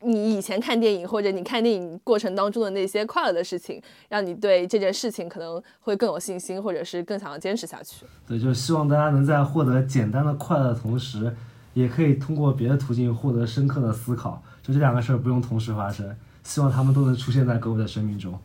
[0.00, 8.04] 你以前看电影或者你看电影过程当中的那些快乐的事情，让你对这件事情可能会更有信心，或者是更想要坚持下去。
[8.26, 11.34] 对，就是希望大家能在获得简单的快乐的同时，
[11.72, 14.42] 也可以通过别的途径获得深刻的思考。
[14.62, 18.38] 就这两个事儿不用同时发生，希望他们都能出现在各位的生命中。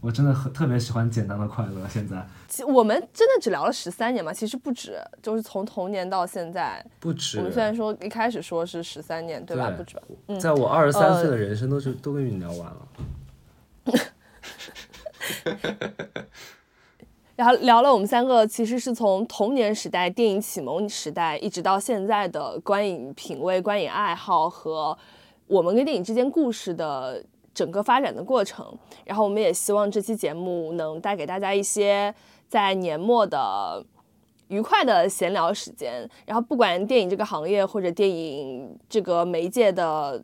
[0.00, 1.88] 我真的很特别喜欢简单的快乐。
[1.88, 2.26] 现在
[2.66, 4.30] 我们真的只聊了十三年嘛？
[4.32, 6.84] 其实不止，就是从童年到现在。
[7.00, 9.70] 不止我们虽然说一开始说是十三年，对吧？
[9.70, 10.02] 对不止吧？
[10.28, 12.88] 嗯在我二十三岁呃的人生都是、都跟你聊完了。
[17.36, 24.96] 然后聊了我们三个其实是从童年时代、电影启蒙时代，一直到现在的观影品味、观影爱好和
[25.48, 27.20] 我们跟电影之间故事的
[27.52, 28.72] 整个发展的过程。
[29.04, 32.14] 然后我们也希望这期节目能带给大家一些
[32.48, 33.84] 在年末的
[34.48, 36.08] 愉快的闲聊时间。
[36.26, 40.22] 然后不管电影这个行业或者电影这个媒介的。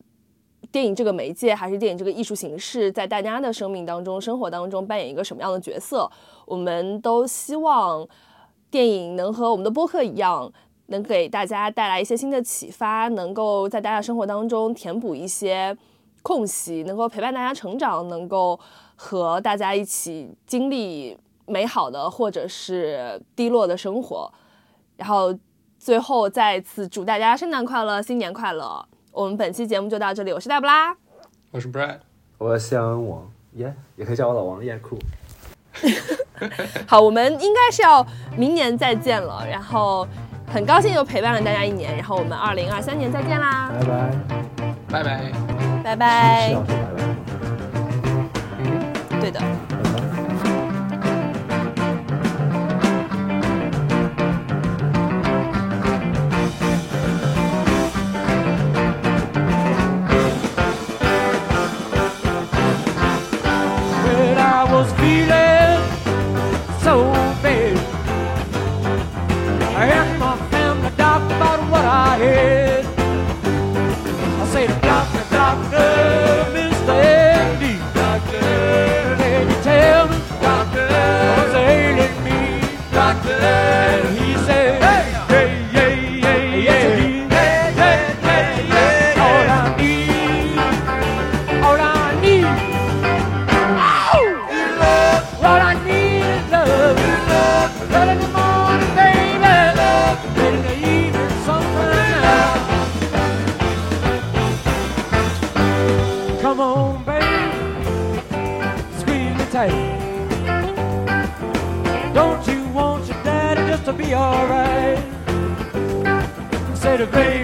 [0.70, 6.08] 电影这个媒介还是电影这个艺术形式，在大家的生命当中、生活当中扮演一个什么样的角色？
[6.44, 8.06] 我们都希望
[8.70, 10.52] 电影能和我们的播客一样，
[10.86, 15.76] 能给大家带来一些新的启发，能够在大家生活当中填补一些
[16.22, 18.60] 空隙，能够陪伴大家成长，能够
[18.94, 21.18] 和大家一起经历
[21.50, 24.32] 美好的或者是低落的生活。
[24.96, 25.36] 然后
[25.78, 28.86] 最后再次祝大家圣诞快乐，新年快乐！
[29.12, 30.94] 我们本期节目就到这里，我是大布拉，
[31.50, 31.98] 我是 Brad，
[32.38, 34.98] 我是谢安王，耶、也可以叫我老王，耶、酷。
[36.86, 38.06] 好，我们应该是要
[38.36, 40.06] 明年再见了，然后
[40.46, 44.10] 很高兴又陪伴了大家一年，然后我们二零二三年再见啦，拜拜。
[44.90, 45.32] 拜拜。
[45.82, 46.54] 拜拜是。
[46.54, 46.86] 要说拜
[49.06, 49.20] 拜？
[49.20, 49.40] 对的。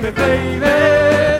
[0.06, 1.35] me, baby.